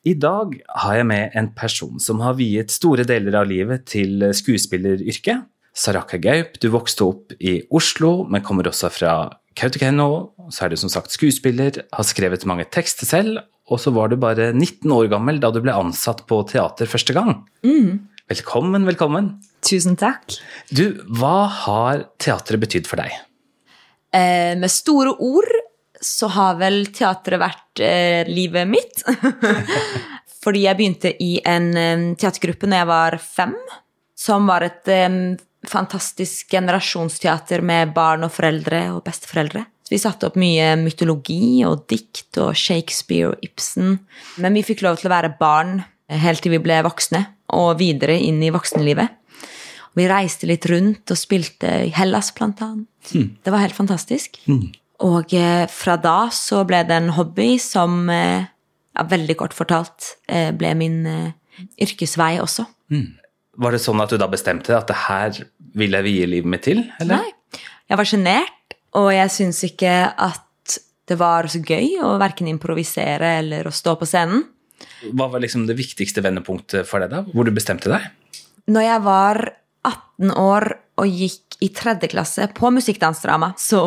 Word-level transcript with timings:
I 0.00 0.14
dag 0.16 0.54
har 0.80 0.94
jeg 0.96 1.06
med 1.10 1.34
en 1.36 1.50
person 1.52 2.00
som 2.00 2.22
har 2.24 2.38
viet 2.38 2.72
store 2.72 3.04
deler 3.04 3.34
av 3.36 3.48
livet 3.50 3.84
til 3.90 4.22
skuespilleryrket. 4.32 5.44
Saraka 5.76 6.16
Gaup, 6.20 6.56
du 6.56 6.70
vokste 6.72 7.04
opp 7.04 7.34
i 7.36 7.58
Oslo, 7.68 8.24
men 8.24 8.40
kommer 8.44 8.70
også 8.70 8.88
fra 8.94 9.12
Kautokeino. 9.60 10.32
Så 10.48 10.64
er 10.64 10.72
du 10.72 10.80
som 10.80 10.92
sagt 10.92 11.12
skuespiller, 11.12 11.82
har 11.84 12.08
skrevet 12.08 12.48
mange 12.48 12.64
tekster 12.72 13.08
selv, 13.08 13.42
og 13.68 13.82
så 13.82 13.92
var 13.92 14.08
du 14.08 14.16
bare 14.16 14.54
19 14.54 14.88
år 14.96 15.10
gammel 15.12 15.40
da 15.42 15.52
du 15.52 15.60
ble 15.60 15.76
ansatt 15.76 16.24
på 16.30 16.40
teater 16.48 16.88
første 16.88 17.14
gang. 17.16 17.44
Velkommen, 18.30 18.88
velkommen. 18.88 19.34
Tusen 19.60 20.00
takk. 20.00 20.32
Du, 20.72 21.02
hva 21.20 21.44
har 21.66 22.06
teatret 22.16 22.64
betydd 22.64 22.88
for 22.88 23.04
deg? 23.04 23.12
Eh, 24.16 24.56
med 24.56 24.72
store 24.72 25.12
ord 25.20 25.59
så 26.00 26.30
har 26.32 26.56
vel 26.60 26.86
teatret 26.94 27.40
vært 27.40 27.82
eh, 27.84 28.28
livet 28.28 28.68
mitt. 28.68 29.04
Fordi 30.44 30.64
jeg 30.64 30.78
begynte 30.78 31.12
i 31.20 31.34
en 31.44 31.70
eh, 31.76 32.06
teatergruppe 32.20 32.68
når 32.70 32.82
jeg 32.82 32.90
var 32.90 33.18
fem, 33.22 33.54
som 34.16 34.48
var 34.48 34.64
et 34.66 34.88
eh, 34.90 35.10
fantastisk 35.68 36.56
generasjonsteater 36.56 37.60
med 37.66 37.92
barn 37.96 38.24
og 38.24 38.32
foreldre 38.32 38.86
og 38.94 39.04
besteforeldre. 39.06 39.66
Så 39.84 39.96
vi 39.96 40.00
satte 40.00 40.28
opp 40.30 40.38
mye 40.40 40.72
mytologi 40.80 41.60
og 41.68 41.84
dikt 41.90 42.38
og 42.40 42.54
Shakespeare 42.56 43.32
og 43.32 43.44
Ibsen. 43.44 43.98
Men 44.40 44.56
vi 44.56 44.64
fikk 44.64 44.84
lov 44.86 45.00
til 45.00 45.10
å 45.10 45.16
være 45.16 45.34
barn 45.40 45.82
helt 46.10 46.42
til 46.42 46.54
vi 46.54 46.62
ble 46.62 46.80
voksne, 46.86 47.24
og 47.54 47.78
videre 47.80 48.16
inn 48.18 48.40
i 48.42 48.52
voksenlivet. 48.54 49.16
Vi 49.98 50.06
reiste 50.06 50.46
litt 50.46 50.66
rundt 50.70 51.10
og 51.10 51.18
spilte 51.18 51.70
i 51.88 51.94
Hellas, 51.94 52.30
blant 52.36 52.62
annet. 52.62 53.10
Det 53.10 53.50
var 53.50 53.64
helt 53.64 53.76
fantastisk. 53.76 54.38
Og 55.06 55.32
eh, 55.36 55.64
fra 55.72 55.96
da 56.00 56.28
så 56.34 56.62
ble 56.68 56.82
det 56.88 56.96
en 56.96 57.12
hobby 57.16 57.54
som, 57.62 58.02
eh, 58.12 58.44
ja, 58.96 59.06
veldig 59.08 59.36
kort 59.40 59.56
fortalt, 59.56 60.14
eh, 60.28 60.50
ble 60.52 60.74
min 60.76 61.00
yrkesvei 61.80 62.34
også. 62.42 62.66
Var 63.60 63.74
det 63.74 63.80
sånn 63.82 64.00
at 64.02 64.12
du 64.12 64.18
da 64.20 64.28
bestemte 64.30 64.76
at 64.76 64.88
det 64.88 64.98
her 65.06 65.42
vil 65.76 65.96
jeg 65.96 66.06
vie 66.06 66.28
livet 66.28 66.52
mitt 66.52 66.64
til? 66.68 66.84
Eller? 67.00 67.24
Nei. 67.24 67.60
Jeg 67.90 67.98
var 67.98 68.06
sjenert, 68.06 68.76
og 68.98 69.10
jeg 69.14 69.32
syns 69.34 69.64
ikke 69.66 69.94
at 70.14 70.78
det 71.10 71.16
var 71.18 71.48
så 71.50 71.58
gøy 71.58 71.96
å 72.06 72.14
verken 72.20 72.46
improvisere 72.52 73.32
eller 73.40 73.66
å 73.66 73.74
stå 73.74 73.96
på 73.98 74.06
scenen. 74.06 74.44
Hva 75.10 75.26
var 75.32 75.42
liksom 75.42 75.66
det 75.68 75.76
viktigste 75.78 76.22
vendepunktet 76.22 76.86
for 76.88 77.02
deg 77.02 77.10
da? 77.12 77.24
Hvor 77.34 77.48
du 77.48 77.52
bestemte 77.56 77.90
deg? 77.90 78.06
Når 78.70 78.86
jeg 78.86 79.02
var 79.08 79.40
18 79.88 80.32
år 80.38 80.68
og 80.98 81.08
gikk 81.08 81.58
i 81.64 81.70
tredje 81.76 82.10
klasse 82.12 82.48
på 82.56 82.70
musikkdansdrama, 82.74 83.52
så 83.60 83.82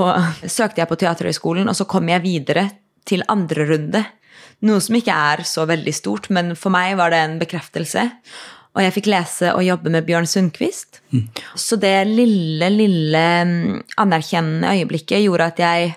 søkte 0.46 0.82
jeg 0.82 0.90
på 0.90 0.98
Teaterhøgskolen, 1.02 1.70
og 1.70 1.78
så 1.78 1.88
kom 1.90 2.10
jeg 2.10 2.23
videre 2.23 2.68
til 3.08 3.26
andre 3.32 3.68
runde. 3.70 4.04
Noe 4.64 4.82
som 4.82 4.95
ikke 4.98 5.14
er 5.14 5.44
så 5.48 5.66
veldig 5.70 5.94
stort, 5.95 6.30
men 6.34 6.54
for 6.60 6.73
meg 6.73 6.95
var 7.00 7.14
det 7.14 7.22
en 7.22 7.40
bekreftelse. 7.42 8.06
Og 8.73 8.82
jeg 8.82 8.94
fikk 8.95 9.10
lese 9.12 9.52
og 9.54 9.66
jobbe 9.66 9.92
med 9.94 10.06
Bjørn 10.08 10.30
Sundquist. 10.30 11.02
Så 11.60 11.78
det 11.78 12.08
lille, 12.10 12.70
lille 12.73 13.26
mm, 13.45 13.84
anerkjennende 14.02 14.72
øyeblikket 14.80 15.22
gjorde 15.26 15.52
at 15.52 15.62
jeg 15.62 15.92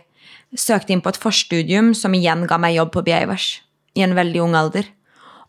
søkte 0.57 0.93
inn 0.93 1.03
på 1.05 1.13
et 1.13 1.21
forstudium 1.21 1.95
som 1.97 2.15
igjen 2.17 2.45
ga 2.49 2.59
meg 2.61 2.77
jobb 2.77 2.93
på 2.93 3.05
Beivers 3.07 3.63
i 3.97 4.05
en 4.05 4.17
veldig 4.17 4.43
ung 4.45 4.57
alder. 4.59 4.89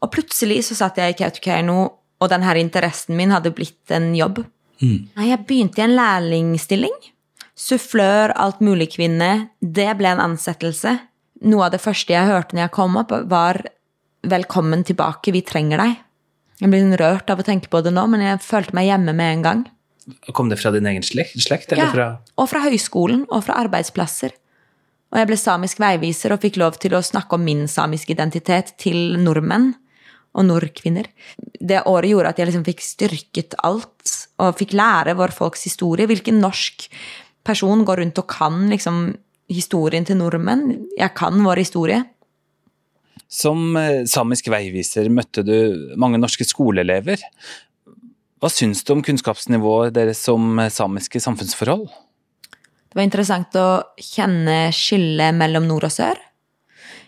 Og 0.03 0.11
plutselig 0.13 0.61
så 0.69 0.77
satt 0.77 0.99
jeg 1.01 1.15
i 1.15 1.17
Kautokeino, 1.19 1.77
og 2.17 2.31
denne 2.31 2.53
interessen 2.61 3.17
min 3.17 3.33
hadde 3.33 3.51
blitt 3.53 3.91
en 3.93 4.13
jobb. 4.15 4.39
Nei, 4.81 5.29
Jeg 5.29 5.45
begynte 5.47 5.81
i 5.81 5.85
en 5.85 5.95
lærlingstilling. 5.97 6.97
Sufflør, 7.57 8.33
kvinne, 8.93 9.49
Det 9.61 9.97
ble 9.97 10.07
en 10.07 10.19
ansettelse. 10.19 10.99
Noe 11.41 11.65
av 11.65 11.71
det 11.71 11.81
første 11.81 12.13
jeg 12.13 12.27
hørte 12.27 12.55
når 12.55 12.67
jeg 12.67 12.71
kom 12.71 12.97
opp, 12.97 13.11
var 13.29 13.63
'velkommen 14.23 14.83
tilbake, 14.83 15.31
vi 15.31 15.41
trenger 15.41 15.77
deg'. 15.77 15.97
Jeg 16.59 16.69
blir 16.69 16.97
rørt 16.97 17.29
av 17.29 17.39
å 17.39 17.45
tenke 17.45 17.69
på 17.69 17.83
det 17.83 17.93
nå, 17.93 18.07
men 18.09 18.21
jeg 18.21 18.39
følte 18.39 18.73
meg 18.73 18.87
hjemme 18.87 19.13
med 19.13 19.33
en 19.33 19.41
gang. 19.41 19.65
Kom 20.33 20.49
det 20.49 20.59
fra 20.59 20.71
din 20.71 20.85
egen 20.85 21.03
slekt? 21.03 21.71
Ja, 21.75 21.91
fra 21.91 22.19
Og 22.37 22.49
fra 22.49 22.59
høyskolen 22.59 23.25
og 23.29 23.43
fra 23.43 23.53
arbeidsplasser. 23.65 24.31
Og 25.11 25.19
jeg 25.19 25.27
ble 25.27 25.37
samisk 25.37 25.79
veiviser 25.79 26.31
og 26.31 26.41
fikk 26.41 26.57
lov 26.57 26.79
til 26.79 26.91
å 26.91 27.03
snakke 27.03 27.33
om 27.33 27.43
min 27.43 27.67
samiske 27.67 28.11
identitet 28.11 28.73
til 28.77 29.17
nordmenn 29.17 29.75
og 30.37 30.45
nordkvinner. 30.45 31.09
Det 31.57 31.83
året 31.89 32.11
gjorde 32.11 32.33
at 32.33 32.41
jeg 32.41 32.49
liksom 32.51 32.65
fikk 32.67 32.83
styrket 32.85 33.57
alt, 33.65 34.17
og 34.37 34.57
fikk 34.59 34.75
lære 34.77 35.17
vår 35.17 35.33
folks 35.35 35.65
historie. 35.65 36.07
Hvilken 36.09 36.39
norsk 36.43 36.87
person 37.47 37.81
går 37.87 38.03
rundt 38.03 38.21
og 38.21 38.29
kan 38.29 38.67
liksom 38.71 39.15
historien 39.51 40.05
til 40.05 40.19
nordmenn? 40.19 40.85
Jeg 40.97 41.15
kan 41.17 41.41
vår 41.43 41.63
historie. 41.63 42.03
Som 43.27 43.75
eh, 43.75 44.05
samisk 44.07 44.47
veiviser 44.53 45.09
møtte 45.11 45.43
du 45.43 45.55
mange 45.99 46.19
norske 46.21 46.45
skoleelever. 46.47 47.19
Hva 48.37 48.51
syns 48.53 48.85
du 48.85 48.93
om 48.93 49.01
kunnskapsnivået 49.03 49.95
deres 49.97 50.21
som 50.23 50.59
eh, 50.61 50.71
samiske 50.71 51.19
samfunnsforhold? 51.23 51.87
Det 52.87 52.95
var 52.95 53.03
interessant 53.03 53.57
å 53.59 53.67
kjenne 53.99 54.69
skillet 54.75 55.35
mellom 55.35 55.67
nord 55.67 55.89
og 55.89 55.93
sør. 55.93 56.21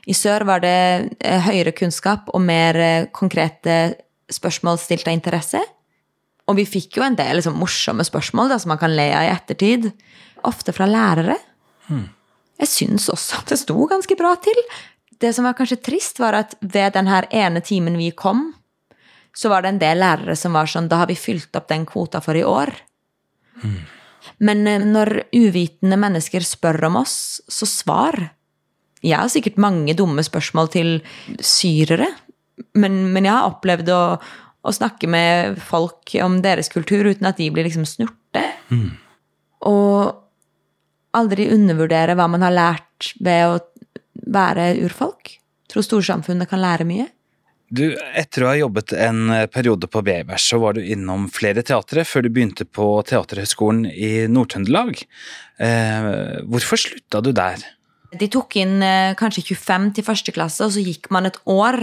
I 0.09 0.15
sør 0.17 0.45
var 0.49 0.63
det 0.63 0.77
eh, 1.21 1.41
høyere 1.45 1.73
kunnskap 1.77 2.31
og 2.33 2.41
mer 2.41 2.77
eh, 2.81 3.09
konkrete 3.13 3.95
spørsmål 4.33 4.79
stilt 4.81 5.07
av 5.09 5.13
interesse. 5.13 5.61
Og 6.49 6.57
vi 6.57 6.65
fikk 6.65 6.97
jo 6.97 7.05
en 7.05 7.17
del 7.17 7.37
liksom, 7.37 7.57
morsomme 7.61 8.05
spørsmål 8.05 8.49
da, 8.49 8.57
som 8.61 8.73
man 8.73 8.81
kan 8.81 8.95
le 8.97 9.09
av 9.13 9.27
i 9.27 9.33
ettertid. 9.33 9.91
Ofte 10.49 10.73
fra 10.73 10.87
lærere. 10.89 11.37
Jeg 12.59 12.69
syns 12.69 13.09
også 13.11 13.41
at 13.41 13.53
det 13.53 13.59
sto 13.61 13.75
ganske 13.89 14.17
bra 14.17 14.33
til. 14.41 14.57
Det 15.19 15.31
som 15.35 15.45
var 15.45 15.55
kanskje 15.57 15.79
trist, 15.83 16.19
var 16.21 16.37
at 16.37 16.55
ved 16.61 16.95
den 16.95 17.09
her 17.11 17.27
ene 17.29 17.61
timen 17.65 17.97
vi 17.99 18.09
kom, 18.15 18.49
så 19.35 19.51
var 19.51 19.63
det 19.63 19.73
en 19.73 19.81
del 19.81 20.01
lærere 20.01 20.35
som 20.39 20.55
var 20.57 20.69
sånn 20.69 20.89
Da 20.89 21.03
har 21.03 21.09
vi 21.09 21.19
fylt 21.19 21.55
opp 21.55 21.69
den 21.69 21.85
kvota 21.87 22.21
for 22.23 22.37
i 22.39 22.43
år. 22.43 22.73
Men 24.41 24.65
eh, 24.67 24.81
når 24.81 25.29
uvitende 25.35 25.99
mennesker 25.99 26.45
spør 26.45 26.87
om 26.89 27.01
oss, 27.03 27.41
så 27.47 27.67
svar. 27.69 28.17
Jeg 29.05 29.17
har 29.19 29.31
sikkert 29.31 29.59
mange 29.61 29.95
dumme 29.97 30.23
spørsmål 30.25 30.71
til 30.73 30.95
syrere, 31.39 32.09
men, 32.75 33.01
men 33.13 33.27
jeg 33.27 33.35
har 33.35 33.47
opplevd 33.47 33.91
å, 33.95 34.01
å 34.19 34.73
snakke 34.75 35.07
med 35.07 35.59
folk 35.63 36.15
om 36.23 36.41
deres 36.43 36.71
kultur 36.73 37.07
uten 37.07 37.29
at 37.29 37.39
de 37.39 37.47
blir 37.53 37.67
liksom 37.67 37.87
snurte. 37.87 38.43
Og 39.69 40.17
aldri 41.15 41.47
undervurdere 41.53 42.17
hva 42.17 42.27
man 42.31 42.43
har 42.45 42.55
lært 42.55 43.13
ved 43.23 43.45
å 43.47 43.61
være 44.29 44.73
urfolk. 44.83 45.37
Tror 45.69 45.85
storsamfunnet 45.85 46.49
kan 46.49 46.61
lære 46.61 46.87
mye. 46.89 47.07
Du, 47.69 47.83
etter 48.17 48.43
å 48.43 48.49
ha 48.49 48.55
jobbet 48.57 48.95
en 48.97 49.29
periode 49.53 49.85
på 49.93 50.01
Bevers, 50.01 50.47
så 50.49 50.57
var 50.57 50.73
du 50.73 50.81
innom 50.81 51.27
flere 51.29 51.61
teatre 51.61 52.01
før 52.07 52.25
du 52.25 52.31
begynte 52.33 52.65
på 52.65 52.87
Teaterhøgskolen 53.05 53.83
i 53.93 54.25
Nord-Trøndelag. 54.25 55.03
Eh, 55.61 56.07
hvorfor 56.49 56.81
slutta 56.81 57.21
du 57.21 57.29
der? 57.37 57.61
De 58.17 58.29
tok 58.31 58.55
inn 58.57 58.81
eh, 58.81 59.15
kanskje 59.17 59.43
25 59.53 59.89
til 59.97 60.05
første 60.07 60.33
klasse, 60.33 60.65
og 60.65 60.73
så 60.73 60.81
gikk 60.81 61.11
man 61.13 61.29
et 61.29 61.37
år 61.49 61.77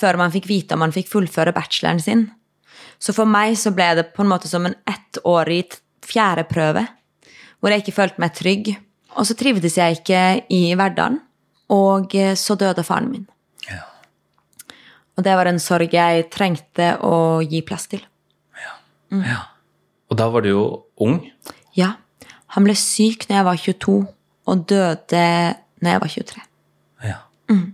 før 0.00 0.18
man 0.18 0.32
fikk 0.34 0.48
vite 0.50 0.74
om 0.74 0.82
man 0.82 0.94
fikk 0.94 1.10
fullføre 1.12 1.54
bacheloren 1.54 2.00
sin. 2.02 2.26
Så 3.00 3.14
for 3.16 3.28
meg 3.28 3.56
så 3.58 3.72
ble 3.74 3.88
det 3.98 4.10
på 4.16 4.24
en 4.24 4.30
måte 4.32 4.50
som 4.50 4.66
en 4.66 4.76
ettårig 4.88 5.66
fjerde 5.70 5.86
fjerdeprøve, 6.10 6.86
hvor 7.60 7.70
jeg 7.70 7.84
ikke 7.84 7.94
følte 7.94 8.22
meg 8.22 8.34
trygg. 8.34 8.70
Og 9.18 9.26
så 9.28 9.36
trivdes 9.38 9.76
jeg 9.78 10.00
ikke 10.00 10.22
i 10.50 10.62
hverdagen, 10.78 11.20
og 11.70 12.14
eh, 12.18 12.34
så 12.38 12.56
døde 12.58 12.82
faren 12.86 13.10
min. 13.12 13.26
Ja. 13.68 13.84
Og 15.18 15.26
det 15.26 15.36
var 15.38 15.50
en 15.50 15.60
sorg 15.62 15.94
jeg 15.94 16.26
trengte 16.32 16.96
å 17.06 17.40
gi 17.44 17.62
plass 17.66 17.86
til. 17.92 18.02
ja. 19.10 19.42
Og 20.10 20.18
da 20.18 20.26
var 20.26 20.42
du 20.42 20.50
jo 20.50 20.62
ung. 20.98 21.20
Ja, 21.78 21.92
han 22.54 22.66
ble 22.66 22.74
syk 22.74 23.28
når 23.28 23.36
jeg 23.36 23.46
var 23.46 23.60
22, 23.62 23.98
og 24.48 24.64
døde 24.70 25.26
når 25.80 25.94
jeg 25.94 26.02
var 26.02 26.14
23. 26.14 26.46
Ja. 27.04 27.18
Hm. 27.50 27.66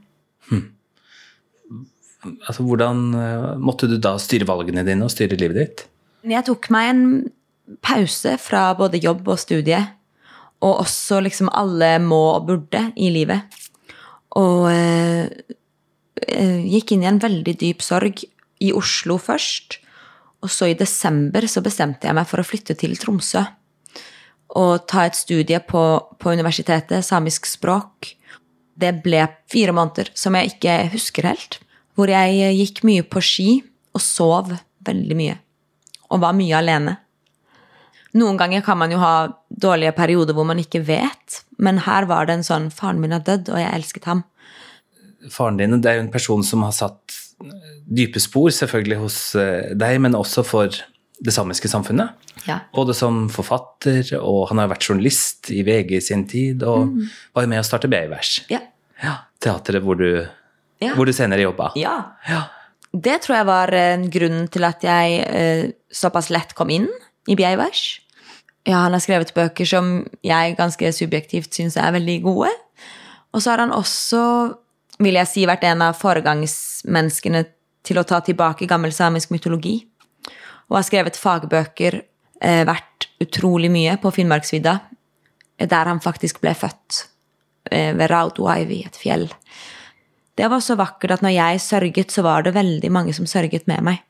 Altså, 2.47 2.65
hvordan 2.67 3.03
eh, 3.15 3.51
måtte 3.63 3.89
du 3.91 3.99
da 4.03 4.17
styre 4.23 4.49
valgene 4.49 4.85
dine 4.87 5.07
og 5.07 5.13
styre 5.15 5.39
livet 5.39 5.61
ditt? 5.61 5.85
Jeg 6.27 6.47
tok 6.49 6.71
meg 6.75 6.91
en 6.91 7.05
pause 7.85 8.35
fra 8.43 8.69
både 8.79 9.01
jobb 9.03 9.27
og 9.31 9.39
studie, 9.43 9.79
og 10.65 10.83
også 10.83 11.21
liksom 11.23 11.51
alle 11.55 11.97
må 12.03 12.23
og 12.37 12.49
burde 12.49 12.83
i 12.99 13.11
livet. 13.15 13.59
Og 14.39 14.67
eh, 14.73 15.27
eh, 16.27 16.63
gikk 16.67 16.95
inn 16.95 17.05
i 17.05 17.11
en 17.11 17.23
veldig 17.23 17.57
dyp 17.61 17.85
sorg 17.85 18.25
i 18.63 18.73
Oslo 18.75 19.19
først. 19.21 19.79
Og 20.45 20.53
så 20.53 20.71
i 20.71 20.79
desember 20.79 21.47
så 21.51 21.63
bestemte 21.65 22.09
jeg 22.09 22.17
meg 22.17 22.29
for 22.29 22.43
å 22.43 22.47
flytte 22.47 22.77
til 22.79 22.97
Tromsø. 23.01 23.45
Og 24.55 24.87
ta 24.89 25.07
et 25.07 25.19
studie 25.19 25.59
på, 25.61 25.83
på 26.23 26.33
universitetet, 26.33 27.05
samisk 27.05 27.49
språk. 27.51 28.13
Det 28.77 28.93
ble 29.05 29.25
fire 29.51 29.75
måneder 29.75 30.13
som 30.15 30.37
jeg 30.39 30.55
ikke 30.55 30.77
husker 30.95 31.31
helt. 31.33 31.59
Hvor 31.97 32.13
jeg 32.13 32.55
gikk 32.61 32.85
mye 32.87 33.03
på 33.09 33.23
ski 33.25 33.51
og 33.97 34.05
sov 34.05 34.53
veldig 34.87 35.19
mye. 35.19 35.37
Og 36.13 36.23
var 36.23 36.37
mye 36.37 36.57
alene. 36.59 36.99
Noen 38.17 38.39
ganger 38.41 38.63
kan 38.65 38.79
man 38.81 38.93
jo 38.93 39.01
ha 39.03 39.29
dårlige 39.51 39.93
perioder 39.97 40.37
hvor 40.37 40.47
man 40.49 40.61
ikke 40.61 40.81
vet, 40.87 41.43
men 41.61 41.83
her 41.85 42.07
var 42.09 42.29
det 42.29 42.39
en 42.39 42.47
sånn 42.47 42.71
Faren 42.73 43.01
min 43.03 43.13
er 43.13 43.25
dødd, 43.25 43.51
og 43.53 43.61
jeg 43.61 43.73
elsket 43.77 44.09
ham. 44.09 44.23
Faren 45.33 45.59
din 45.61 45.81
det 45.83 45.91
er 45.91 45.99
jo 45.99 46.07
en 46.07 46.15
person 46.15 46.45
som 46.47 46.65
har 46.65 46.73
satt 46.77 47.17
dype 47.85 48.21
spor, 48.23 48.49
selvfølgelig 48.55 49.01
hos 49.03 49.19
eh, 49.37 49.73
deg, 49.77 49.99
men 50.01 50.17
også 50.17 50.45
for 50.47 50.79
det 51.25 51.33
samiske 51.33 51.69
samfunnet. 51.69 52.11
Ja. 52.47 52.59
Både 52.75 52.95
som 52.95 53.29
forfatter, 53.33 54.03
og 54.21 54.49
han 54.51 54.59
har 54.61 54.69
vært 54.69 54.85
journalist 54.89 55.51
i 55.51 55.63
VG 55.67 55.97
i 55.97 56.01
sin 56.05 56.27
tid, 56.29 56.63
og 56.63 56.93
var 57.35 57.47
jo 57.47 57.49
med 57.51 57.61
å 57.63 57.67
starte 57.67 57.89
Beivers. 57.91 58.43
Ja. 58.53 58.61
Ja, 59.03 59.15
teateret 59.41 59.83
hvor 59.85 59.97
du, 60.01 60.27
Ja. 60.81 60.93
hvor 60.95 61.07
du 61.09 61.13
senere 61.13 61.41
jobba. 61.47 61.73
ja. 61.77 62.13
Ja. 62.29 62.45
Det 62.97 63.19
tror 63.23 63.37
jeg 63.37 63.47
var 63.47 63.69
grunnen 64.09 64.47
til 64.49 64.65
at 64.65 64.81
jeg 64.81 65.17
eh, 65.29 65.71
såpass 65.93 66.31
lett 66.31 66.55
kom 66.57 66.71
inn 66.71 66.87
i 67.29 67.35
Beivers. 67.37 68.01
Ja, 68.65 68.79
han 68.87 68.93
har 68.97 69.01
skrevet 69.05 69.35
bøker 69.37 69.67
som 69.69 70.07
jeg 70.25 70.57
ganske 70.57 70.93
subjektivt 70.97 71.53
syns 71.53 71.77
er 71.77 71.93
veldig 71.93 72.23
gode. 72.25 72.49
Og 73.35 73.43
så 73.43 73.51
har 73.53 73.59
han 73.67 73.71
også, 73.75 74.55
vil 74.99 75.15
jeg 75.19 75.29
si, 75.29 75.45
vært 75.47 75.65
en 75.69 75.83
av 75.83 75.99
foregangsmenneskene 76.01 77.45
til 77.87 78.01
å 78.01 78.07
ta 78.09 78.21
tilbake 78.25 78.67
gammel 78.71 78.93
samisk 78.97 79.31
mytologi. 79.35 79.77
Og 80.71 80.79
har 80.79 80.87
skrevet 80.87 81.19
fagbøker, 81.19 82.03
eh, 82.41 82.65
vært 82.67 83.09
utrolig 83.23 83.71
mye 83.71 83.97
på 84.03 84.13
Finnmarksvidda, 84.13 84.81
eh, 85.59 85.67
der 85.67 85.85
han 85.85 86.01
faktisk 86.01 86.41
ble 86.41 86.55
født. 86.55 87.07
Eh, 87.71 87.93
ved 87.93 88.11
Rautuaivi, 88.11 88.85
et 88.87 88.97
fjell. 88.97 89.29
Det 90.37 90.51
var 90.51 90.61
så 90.61 90.77
vakkert 90.77 91.17
at 91.17 91.23
når 91.23 91.35
jeg 91.35 91.61
sørget, 91.61 92.13
så 92.13 92.23
var 92.23 92.43
det 92.43 92.55
veldig 92.55 92.91
mange 92.93 93.15
som 93.15 93.27
sørget 93.27 93.67
med 93.67 93.83
meg. 93.83 94.03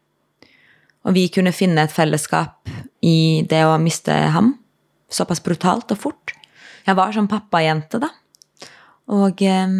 Og 1.06 1.14
vi 1.14 1.28
kunne 1.28 1.54
finne 1.54 1.84
et 1.86 1.94
fellesskap 1.94 2.68
i 3.02 3.46
det 3.48 3.62
å 3.64 3.78
miste 3.78 4.12
ham 4.12 4.56
såpass 5.08 5.42
brutalt 5.42 5.92
og 5.94 5.98
fort. 5.98 6.34
Jeg 6.86 6.96
var 6.98 7.12
som 7.14 7.28
pappajente, 7.30 8.00
da. 8.02 8.10
Og 9.14 9.42
eh, 9.42 9.76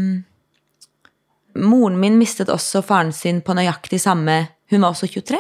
moren 1.59 1.99
min 1.99 2.19
mistet 2.19 2.53
også 2.53 2.85
faren 2.87 3.13
sin 3.13 3.43
på 3.43 3.57
nøyaktig 3.57 4.01
samme 4.03 4.47
Hun 4.71 4.83
var 4.83 4.97
også 4.97 5.07
23. 5.07 5.39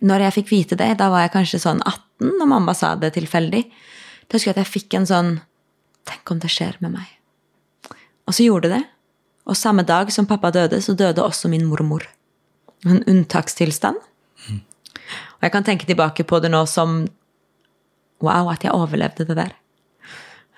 Når 0.00 0.24
jeg 0.26 0.34
fikk 0.38 0.50
vite 0.52 0.76
det, 0.80 0.90
da 1.00 1.10
var 1.12 1.26
jeg 1.26 1.32
kanskje 1.34 1.60
sånn 1.62 1.82
18 1.84 2.36
når 2.40 2.48
mamma 2.48 2.72
sa 2.76 2.94
det 2.96 3.12
tilfeldig. 3.16 3.64
Da 4.28 4.36
husker 4.36 4.50
jeg 4.50 4.56
at 4.56 4.62
jeg 4.64 4.72
fikk 4.74 4.96
en 5.00 5.08
sånn 5.08 5.30
Tenk 6.08 6.30
om 6.32 6.38
det 6.40 6.48
skjer 6.48 6.78
med 6.80 6.94
meg. 6.94 7.08
Og 8.24 8.32
så 8.32 8.46
gjorde 8.46 8.70
det 8.70 8.78
det. 8.78 8.86
Og 9.52 9.56
samme 9.58 9.82
dag 9.84 10.08
som 10.14 10.24
pappa 10.26 10.48
døde, 10.54 10.78
så 10.80 10.94
døde 10.96 11.20
også 11.22 11.50
min 11.52 11.66
mormor. 11.68 12.06
En 12.88 13.02
unntakstilstand. 13.04 13.98
Og 14.48 15.44
jeg 15.44 15.52
kan 15.52 15.66
tenke 15.66 15.86
tilbake 15.88 16.24
på 16.24 16.40
det 16.40 16.50
nå 16.52 16.62
som 16.68 17.02
Wow, 18.20 18.50
at 18.52 18.64
jeg 18.64 18.72
overlevde 18.76 19.24
det 19.28 19.36
der. 19.38 19.52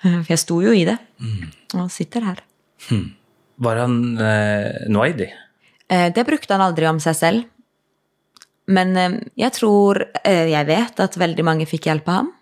For 0.03 0.31
jeg 0.31 0.39
sto 0.41 0.57
jo 0.63 0.71
i 0.75 0.83
det. 0.87 0.97
Og 1.75 1.91
sitter 1.91 2.25
her. 2.27 2.41
Var 3.63 3.79
han 3.79 3.93
eh, 4.19 4.87
noaidi? 4.91 5.29
Eh, 5.87 6.09
Det 6.11 6.25
brukte 6.27 6.55
han 6.55 6.63
aldri 6.65 6.87
om 6.89 6.99
seg 7.03 7.15
selv. 7.15 7.45
Men 8.71 8.97
eh, 8.97 9.19
jeg 9.39 9.55
tror 9.57 9.99
eh, 10.23 10.47
Jeg 10.51 10.67
vet 10.69 10.99
at 11.03 11.19
veldig 11.19 11.45
mange 11.45 11.67
fikk 11.69 11.89
hjelp 11.89 12.09
av 12.09 12.19
ham. 12.21 12.33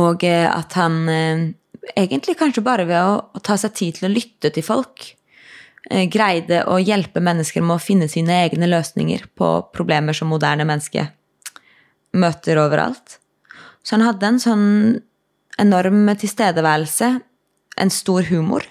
Og 0.00 0.24
eh, 0.24 0.46
at 0.48 0.76
han 0.78 1.00
egentlig 1.96 2.36
kanskje 2.38 2.64
bare 2.64 2.86
ved 2.88 3.00
å, 3.00 3.16
å 3.34 3.42
ta 3.42 3.56
seg 3.58 3.74
tid 3.76 3.98
til 3.98 4.10
å 4.10 4.12
lytte 4.12 4.52
til 4.52 4.64
folk 4.64 5.14
greide 6.12 6.58
å 6.68 6.74
hjelpe 6.76 7.22
mennesker 7.24 7.64
med 7.64 7.78
å 7.78 7.82
finne 7.82 8.06
sine 8.06 8.34
egne 8.44 8.68
løsninger 8.68 9.22
på 9.34 9.46
problemer 9.72 10.14
som 10.14 10.28
moderne 10.30 10.66
mennesker 10.68 11.08
møter 12.20 12.60
overalt. 12.60 13.16
Så 13.80 13.96
han 13.96 14.04
hadde 14.04 14.28
en 14.28 14.42
sånn 14.44 14.68
enorm 15.58 16.04
tilstedeværelse, 16.20 17.08
en 17.80 17.94
stor 17.96 18.28
humor. 18.28 18.68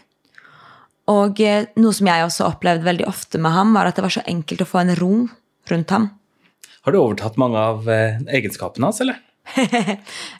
Og 1.09 1.41
noe 1.81 1.97
som 1.97 2.11
jeg 2.13 2.27
også 2.29 2.47
opplevde 2.53 2.87
veldig 2.87 3.09
ofte 3.09 3.41
med 3.41 3.57
ham, 3.57 3.73
var 3.73 3.89
at 3.89 3.97
det 3.97 4.05
var 4.05 4.13
så 4.19 4.23
enkelt 4.29 4.61
å 4.63 4.69
få 4.69 4.83
en 4.85 4.95
ro 5.01 5.13
rundt 5.73 5.97
ham. 5.97 6.11
Har 6.81 6.95
du 6.95 6.99
overtatt 6.99 7.37
mange 7.41 7.59
av 7.59 7.89
eh, 7.91 8.19
egenskapene 8.39 8.89
hans, 8.89 9.01
eller? 9.03 9.19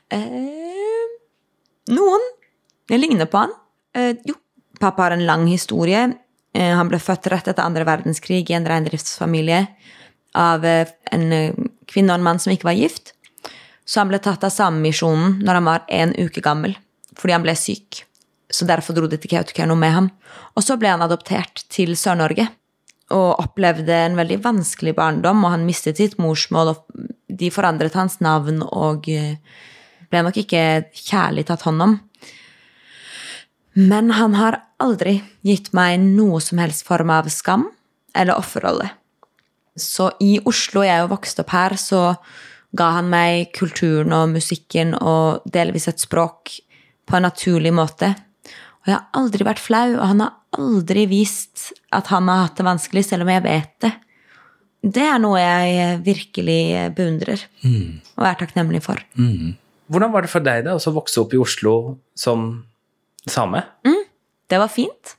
Eh, 0.09 1.09
noen. 1.93 2.23
Jeg 2.89 3.01
ligner 3.01 3.27
på 3.29 3.43
han. 3.43 3.51
Eh, 3.93 4.15
jo, 4.25 4.33
pappa 4.81 5.05
har 5.05 5.13
en 5.13 5.25
lang 5.25 5.45
historie. 5.49 6.07
Eh, 6.53 6.73
han 6.73 6.89
ble 6.89 6.97
født 7.01 7.29
rett 7.29 7.49
etter 7.51 7.65
andre 7.65 7.85
verdenskrig 7.85 8.49
i 8.49 8.57
en 8.57 8.65
reindriftsfamilie 8.69 9.63
av 10.37 10.65
eh, 10.65 10.89
en 11.13 11.33
eh, 11.33 11.59
kvinne 11.89 12.13
og 12.13 12.19
en 12.19 12.25
mann 12.25 12.41
som 12.41 12.53
ikke 12.53 12.69
var 12.69 12.77
gift. 12.79 13.13
Så 13.85 14.01
han 14.01 14.09
ble 14.11 14.21
tatt 14.21 14.45
av 14.45 14.53
Samemisjonen 14.53 15.39
når 15.45 15.59
han 15.59 15.69
var 15.69 15.85
en 16.01 16.13
uke 16.17 16.41
gammel, 16.45 16.75
fordi 17.17 17.37
han 17.37 17.45
ble 17.45 17.57
syk. 17.57 18.03
Så 18.49 18.65
derfor 18.69 18.97
dro 18.97 19.09
de 19.09 19.17
til 19.21 19.33
Kautokeino 19.33 19.77
med 19.77 19.93
ham. 19.93 20.09
Og 20.57 20.65
så 20.65 20.77
ble 20.81 20.89
han 20.93 21.05
adoptert 21.05 21.65
til 21.69 21.93
Sør-Norge 21.97 22.47
og 23.15 23.41
opplevde 23.41 23.95
en 24.05 24.17
veldig 24.19 24.39
vanskelig 24.43 24.93
barndom, 24.97 25.43
og 25.45 25.55
han 25.55 25.65
mistet 25.67 25.99
sitt 26.01 26.17
morsmål, 26.21 26.73
og 26.73 27.09
de 27.39 27.49
forandret 27.53 27.95
hans 27.97 28.19
navn 28.23 28.61
og 28.65 29.09
eh, 29.11 29.37
ble 30.09 30.23
nok 30.25 30.39
ikke 30.41 30.63
kjærlig 30.95 31.47
tatt 31.49 31.65
hånd 31.67 31.85
om. 31.85 31.97
Men 33.79 34.11
han 34.17 34.35
har 34.35 34.59
aldri 34.81 35.19
gitt 35.45 35.71
meg 35.77 35.99
noe 36.01 36.41
som 36.43 36.59
helst 36.61 36.87
form 36.87 37.11
av 37.13 37.29
skam 37.31 37.67
eller 38.17 38.39
offerrolle. 38.39 38.89
Så 39.79 40.09
i 40.19 40.39
Oslo, 40.49 40.83
jeg 40.83 41.03
jo 41.03 41.11
vokste 41.13 41.45
opp 41.45 41.53
her, 41.53 41.75
så 41.79 42.01
ga 42.75 42.89
han 42.97 43.09
meg 43.09 43.53
kulturen 43.55 44.13
og 44.13 44.33
musikken 44.33 44.93
og 44.97 45.45
delvis 45.49 45.87
et 45.89 46.01
språk 46.01 46.57
på 47.09 47.17
en 47.17 47.25
naturlig 47.25 47.71
måte. 47.73 48.11
Og 48.83 48.91
jeg 48.91 48.97
har 48.97 49.07
aldri 49.17 49.47
vært 49.47 49.63
flau, 49.63 49.95
og 49.97 50.05
han 50.11 50.25
har 50.25 50.35
aldri 50.59 51.05
vist 51.09 51.71
at 51.91 52.07
han 52.13 52.27
har 52.29 52.45
hatt 52.47 52.57
det 52.59 52.65
vanskelig, 52.67 53.03
selv 53.05 53.25
om 53.25 53.31
jeg 53.33 53.43
vet 53.43 53.71
det. 53.85 53.91
Det 54.79 55.03
er 55.03 55.19
noe 55.19 55.39
jeg 55.41 55.99
virkelig 56.05 56.59
beundrer 56.95 57.41
og 58.15 58.23
er 58.29 58.37
takknemlig 58.39 58.79
for. 58.85 59.01
Hvordan 59.89 60.11
var 60.13 60.21
det 60.23 60.29
for 60.31 60.39
deg 60.45 60.63
da, 60.67 60.75
å 60.77 60.93
vokse 60.95 61.19
opp 61.19 61.33
i 61.33 61.39
Oslo 61.41 61.97
som 62.15 62.63
same? 63.27 63.63
Det 64.49 64.57
var 64.61 64.69
fint. 64.71 65.15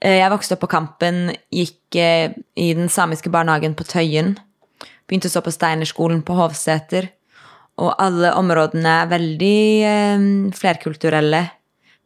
Eh, 0.00 0.18
Jeg 0.20 0.30
vokste 0.30 0.54
opp 0.54 0.60
på 0.60 0.68
Kampen, 0.70 1.32
gikk 1.50 1.96
eh, 1.96 2.32
i 2.56 2.74
den 2.74 2.88
samiske 2.88 3.30
barnehagen 3.32 3.74
på 3.74 3.84
Tøyen. 3.84 4.36
Begynte 5.08 5.28
så 5.32 5.40
på 5.42 5.50
Steinerskolen 5.52 6.22
på 6.22 6.36
Hovseter. 6.36 7.08
Og 7.80 7.94
alle 8.00 8.30
områdene 8.36 8.88
er 9.02 9.10
veldig 9.10 9.58
eh, 9.84 10.26
flerkulturelle. 10.56 11.42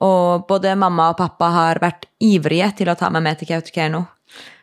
Og 0.05 0.47
både 0.49 0.73
mamma 0.81 1.11
og 1.13 1.19
pappa 1.19 1.51
har 1.53 1.81
vært 1.83 2.07
ivrige 2.25 2.71
til 2.79 2.91
å 2.91 2.97
ta 2.99 3.11
meg 3.13 3.25
med 3.27 3.41
til 3.41 3.51
Kautokeino. 3.51 4.05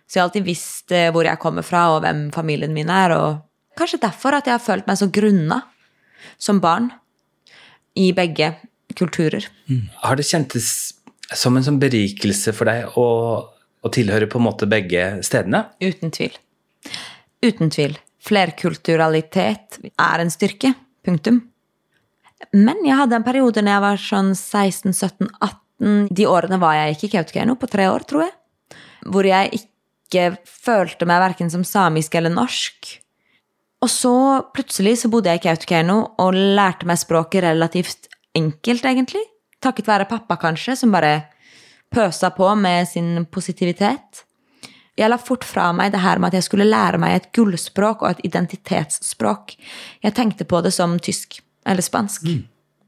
Så 0.07 0.17
jeg 0.17 0.21
har 0.21 0.29
alltid 0.29 0.47
visst 0.47 0.93
eh, 0.95 1.09
hvor 1.13 1.27
jeg 1.27 1.39
kommer 1.41 1.65
fra, 1.67 1.89
og 1.93 2.01
hvem 2.05 2.27
familien 2.33 2.73
min 2.73 2.89
er. 2.93 3.13
Og 3.17 3.77
kanskje 3.77 4.01
derfor 4.05 4.37
at 4.37 4.47
jeg 4.47 4.55
har 4.55 4.63
følt 4.63 4.87
meg 4.89 4.99
så 4.99 5.09
grunna 5.13 5.61
som 6.41 6.61
barn 6.63 6.89
i 7.97 8.09
begge 8.15 8.53
kulturer. 8.97 9.45
Har 10.01 10.17
det 10.17 10.25
kjentes 10.25 10.69
som 11.35 11.57
en 11.57 11.65
sånn 11.65 11.79
berikelse 11.81 12.53
for 12.55 12.69
deg 12.69 12.97
å, 12.97 13.07
å 13.83 13.93
tilhøre 13.93 14.29
på 14.31 14.39
en 14.39 14.47
måte 14.47 14.69
begge 14.69 15.17
stedene? 15.27 15.65
Uten 15.83 16.13
tvil. 16.15 16.37
Uten 17.43 17.73
tvil. 17.73 17.97
Flerkulturalitet 18.27 19.79
er 19.83 20.23
en 20.23 20.33
styrke. 20.33 20.73
Punktum. 21.05 21.43
Men 22.53 22.83
jeg 22.85 22.97
hadde 22.99 23.17
en 23.17 23.25
periode 23.25 23.63
når 23.63 23.73
jeg 23.73 23.83
var 23.85 24.03
sånn 24.03 24.33
16-17-18 24.35 26.13
De 26.17 26.25
årene 26.29 26.59
var 26.61 26.77
jeg 26.77 26.95
ikke 26.95 27.07
i 27.07 27.11
Kautokeino, 27.15 27.55
på 27.59 27.69
tre 27.69 27.85
år, 27.89 28.05
tror 28.09 28.23
jeg. 28.25 28.33
Hvor 29.05 29.27
jeg 29.27 29.59
ikke 29.59 30.29
følte 30.47 31.05
meg 31.09 31.21
verken 31.21 31.51
som 31.53 31.65
samisk 31.67 32.15
eller 32.17 32.33
norsk. 32.33 32.95
Og 33.85 33.91
så 33.93 34.13
plutselig 34.55 34.95
så 35.03 35.11
bodde 35.13 35.29
jeg 35.29 35.41
i 35.41 35.45
Kautokeino 35.45 35.99
og 36.23 36.37
lærte 36.57 36.87
meg 36.89 36.97
språket 37.01 37.45
relativt 37.45 38.09
enkelt, 38.37 38.85
egentlig. 38.85 39.21
Takket 39.61 39.89
være 39.89 40.09
pappa, 40.09 40.37
kanskje, 40.41 40.77
som 40.79 40.93
bare 40.93 41.27
pøsa 41.93 42.31
på 42.33 42.49
med 42.57 42.89
sin 42.89 43.25
positivitet. 43.31 44.23
Jeg 44.97 45.11
la 45.11 45.19
fort 45.21 45.45
fra 45.45 45.69
meg 45.77 45.91
det 45.93 46.01
her 46.01 46.17
med 46.17 46.31
at 46.31 46.39
jeg 46.39 46.47
skulle 46.47 46.65
lære 46.65 46.97
meg 47.01 47.13
et 47.13 47.27
gullspråk 47.37 48.01
og 48.01 48.15
et 48.15 48.23
identitetsspråk. 48.31 49.53
Jeg 50.01 50.17
tenkte 50.17 50.47
på 50.49 50.61
det 50.65 50.73
som 50.73 50.97
tysk 50.97 51.37
eller 51.67 51.85
spansk. 51.85 52.25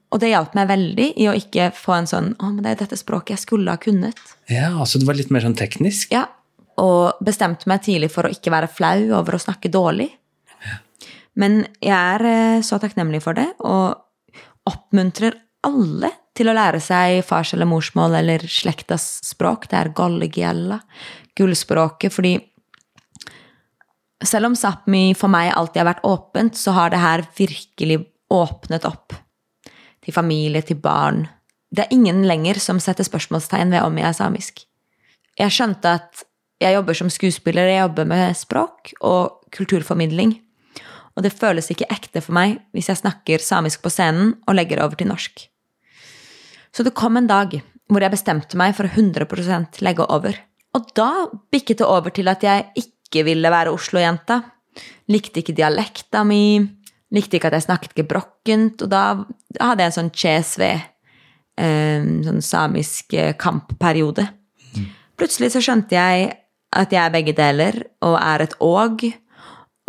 Og 0.10 0.22
det 0.22 0.32
hjalp 0.32 0.56
meg 0.58 0.70
veldig 0.72 1.08
i 1.22 1.28
å 1.30 1.36
ikke 1.38 1.70
få 1.76 1.94
en 2.00 2.10
sånn 2.10 2.30
'Å, 2.36 2.50
men 2.54 2.64
det 2.64 2.72
er 2.72 2.86
dette 2.86 2.98
språket 2.98 3.36
jeg 3.36 3.46
skulle 3.46 3.70
ha 3.70 3.78
kunnet'. 3.78 4.36
Ja, 4.50 4.72
altså 4.74 5.00
det 5.00 5.06
var 5.06 5.14
litt 5.14 5.30
mer 5.30 5.42
sånn 5.42 5.58
teknisk? 5.58 6.12
Ja, 6.12 6.26
og 6.78 7.20
bestemte 7.22 7.68
meg 7.68 7.84
tidlig 7.84 8.12
for 8.12 8.26
å 8.26 8.34
ikke 8.34 8.52
være 8.52 8.72
flau 8.72 9.12
over 9.20 9.36
å 9.36 9.44
snakke 9.44 9.70
dårlig. 9.70 10.10
Men 11.40 11.68
jeg 11.80 11.96
er 11.96 12.26
eh, 12.26 12.62
så 12.66 12.80
takknemlig 12.82 13.22
for 13.24 13.38
det, 13.38 13.48
og 13.60 13.96
oppmuntrer 14.70 15.38
alle 15.64 16.12
til 16.36 16.50
å 16.50 16.56
lære 16.56 16.82
seg 16.84 17.24
fars- 17.28 17.54
eller 17.54 17.68
morsmål 17.70 18.16
eller 18.20 18.40
slektas 18.40 19.20
språk. 19.28 19.68
Det 19.70 19.78
er 19.80 19.94
gollegiella, 19.96 20.80
gullspråket, 21.38 22.14
fordi 22.16 22.38
selv 24.26 24.50
om 24.50 24.56
Sápmi 24.58 25.14
for 25.16 25.32
meg 25.32 25.54
alltid 25.56 25.82
har 25.82 25.94
vært 25.94 26.08
åpent, 26.08 26.58
så 26.60 26.76
har 26.76 26.92
det 26.92 27.00
her 27.00 27.24
virkelig 27.38 28.02
åpnet 28.34 28.86
opp. 28.88 29.14
Til 30.06 30.16
familie, 30.16 30.62
til 30.66 30.80
barn. 30.82 31.26
Det 31.70 31.86
er 31.86 31.94
ingen 31.94 32.24
lenger 32.28 32.60
som 32.62 32.80
setter 32.82 33.06
spørsmålstegn 33.06 33.74
ved 33.76 33.86
om 33.86 33.98
jeg 34.00 34.08
er 34.10 34.18
samisk. 34.18 34.66
Jeg 35.40 35.56
skjønte 35.56 36.00
at 36.00 36.26
Jeg 36.60 36.76
jobber 36.76 36.94
som 36.94 37.08
skuespiller, 37.08 37.70
jeg 37.72 37.80
jobber 37.80 38.04
med 38.04 38.36
språk 38.36 38.90
og 39.00 39.46
kulturformidling. 39.56 40.34
Og 41.16 41.24
det 41.24 41.32
føles 41.32 41.70
ikke 41.72 41.88
ekte 41.88 42.20
for 42.20 42.36
meg 42.36 42.58
hvis 42.76 42.90
jeg 42.92 43.00
snakker 43.00 43.40
samisk 43.40 43.80
på 43.80 43.92
scenen 43.94 44.34
og 44.44 44.58
legger 44.58 44.76
det 44.76 44.84
over 44.84 45.00
til 45.00 45.08
norsk. 45.08 45.46
Så 46.76 46.84
det 46.84 46.98
kom 47.00 47.16
en 47.16 47.30
dag 47.32 47.56
hvor 47.88 48.04
jeg 48.04 48.12
bestemte 48.12 48.60
meg 48.60 48.76
for 48.76 48.90
å 48.90 48.92
100% 48.92 49.80
legge 49.88 50.04
over. 50.04 50.36
Og 50.76 50.92
da 51.00 51.30
bikket 51.52 51.80
det 51.80 51.88
over 51.88 52.12
til 52.12 52.28
at 52.28 52.44
jeg 52.44 52.68
ikke 52.84 53.24
ville 53.26 53.52
være 53.56 53.72
Oslo-jenta. 53.72 54.42
Likte 55.10 55.42
ikke 55.42 55.56
dialekta 55.58 56.22
mi, 56.28 56.60
likte 57.16 57.40
ikke 57.40 57.50
at 57.50 57.58
jeg 57.58 57.66
snakket 57.68 57.96
gebrokkent, 57.98 58.84
og 58.86 58.92
da 58.92 59.04
hadde 59.58 59.84
jeg 59.84 59.92
en 59.92 59.98
sånn 59.98 60.12
CSV, 60.14 60.66
eh, 61.60 62.10
sånn 62.28 62.44
samisk 62.46 63.16
eh, 63.18 63.34
kampperiode. 63.40 64.28
Plutselig 65.20 65.52
så 65.56 65.64
skjønte 65.64 65.98
jeg 65.98 66.30
at 66.80 66.94
jeg 66.94 67.02
er 67.02 67.14
begge 67.14 67.34
deler, 67.38 67.82
og 68.06 68.20
er 68.22 68.46
et 68.46 68.54
åg, 68.62 69.08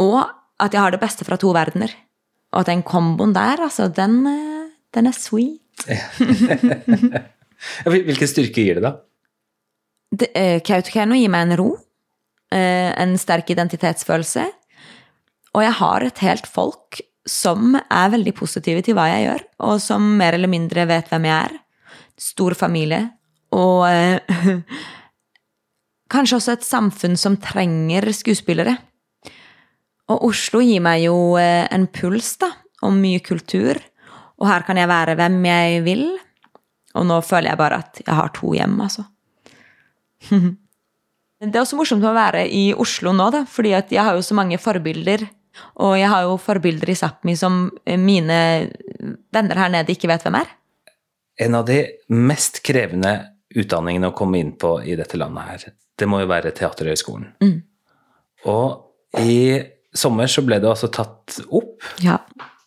og 0.00 0.20
at 0.60 0.72
jeg 0.72 0.80
har 0.80 0.94
det 0.94 1.02
beste 1.02 1.26
fra 1.28 1.36
to 1.40 1.52
verdener. 1.56 1.92
Og 2.50 2.62
at 2.62 2.70
den 2.72 2.82
komboen 2.86 3.34
der, 3.36 3.60
altså, 3.68 3.90
den, 3.92 4.24
eh, 4.26 4.72
den 4.96 5.10
er 5.10 5.16
sweet. 5.16 5.60
Hvilken 7.84 8.28
styrke 8.28 8.64
gir 8.64 8.80
det, 8.80 8.84
da? 8.88 8.96
Det, 10.10 10.32
eh, 10.34 10.58
Kautokeino 10.64 11.14
gir 11.18 11.30
meg 11.30 11.46
en 11.46 11.56
ro, 11.60 11.70
en 12.50 13.12
sterk 13.14 13.52
identitetsfølelse, 13.54 14.42
og 15.54 15.62
jeg 15.62 15.74
har 15.78 16.02
et 16.02 16.22
helt 16.24 16.48
folk 16.50 16.98
som 17.28 17.74
er 17.76 18.12
veldig 18.14 18.32
positive 18.36 18.82
til 18.84 18.96
hva 18.96 19.08
jeg 19.10 19.26
gjør, 19.26 19.42
og 19.68 19.80
som 19.82 20.06
mer 20.18 20.36
eller 20.36 20.50
mindre 20.50 20.86
vet 20.88 21.10
hvem 21.10 21.28
jeg 21.28 21.50
er. 21.50 21.58
Stor 22.20 22.56
familie, 22.58 23.02
og 23.56 23.84
eh, 23.88 24.62
kanskje 26.12 26.38
også 26.38 26.56
et 26.56 26.66
samfunn 26.66 27.16
som 27.20 27.38
trenger 27.40 28.10
skuespillere. 28.16 28.76
Og 30.10 30.26
Oslo 30.30 30.62
gir 30.64 30.82
meg 30.84 31.04
jo 31.06 31.36
eh, 31.40 31.66
en 31.70 31.86
puls, 31.92 32.34
da, 32.40 32.50
og 32.84 32.96
mye 32.96 33.20
kultur, 33.24 33.78
og 34.40 34.48
her 34.48 34.64
kan 34.64 34.80
jeg 34.80 34.88
være 34.88 35.16
hvem 35.20 35.38
jeg 35.44 35.84
vil. 35.84 36.04
Og 36.98 37.06
nå 37.06 37.20
føler 37.22 37.52
jeg 37.52 37.60
bare 37.60 37.82
at 37.84 38.00
jeg 38.02 38.16
har 38.16 38.32
to 38.34 38.54
hjem, 38.56 38.80
altså. 38.80 39.06
Det 41.40 41.56
er 41.56 41.62
også 41.62 41.78
morsomt 41.78 42.04
å 42.04 42.10
være 42.12 42.42
i 42.52 42.66
Oslo 42.76 43.14
nå, 43.16 43.30
da, 43.32 43.46
fordi 43.48 43.70
jeg 43.72 44.02
har 44.04 44.12
jo 44.12 44.24
så 44.24 44.34
mange 44.36 44.58
forbilder. 44.60 45.22
Og 45.80 45.94
jeg 45.98 46.08
har 46.12 46.26
jo 46.26 46.36
forbilder 46.40 46.90
i 46.92 46.96
Sápmi 46.98 47.34
som 47.38 47.70
mine 47.98 48.38
venner 49.32 49.60
her 49.62 49.72
nede 49.72 49.94
ikke 49.94 50.10
vet 50.10 50.24
hvem 50.26 50.38
er. 50.40 50.50
En 51.40 51.54
av 51.56 51.64
de 51.68 51.78
mest 52.12 52.60
krevende 52.66 53.14
utdanningene 53.56 54.10
å 54.10 54.16
komme 54.16 54.38
inn 54.42 54.52
på 54.60 54.76
i 54.86 54.94
dette 54.98 55.18
landet 55.18 55.48
her, 55.48 55.64
det 55.98 56.08
må 56.08 56.20
jo 56.22 56.28
være 56.30 56.52
Teaterhøgskolen. 56.56 57.30
Mm. 57.42 57.56
Og 58.50 59.20
i 59.20 59.60
sommer 59.96 60.30
så 60.30 60.44
ble 60.46 60.60
det 60.62 60.68
altså 60.70 60.90
tatt 60.92 61.40
opp 61.50 61.82
Ja. 62.04 62.18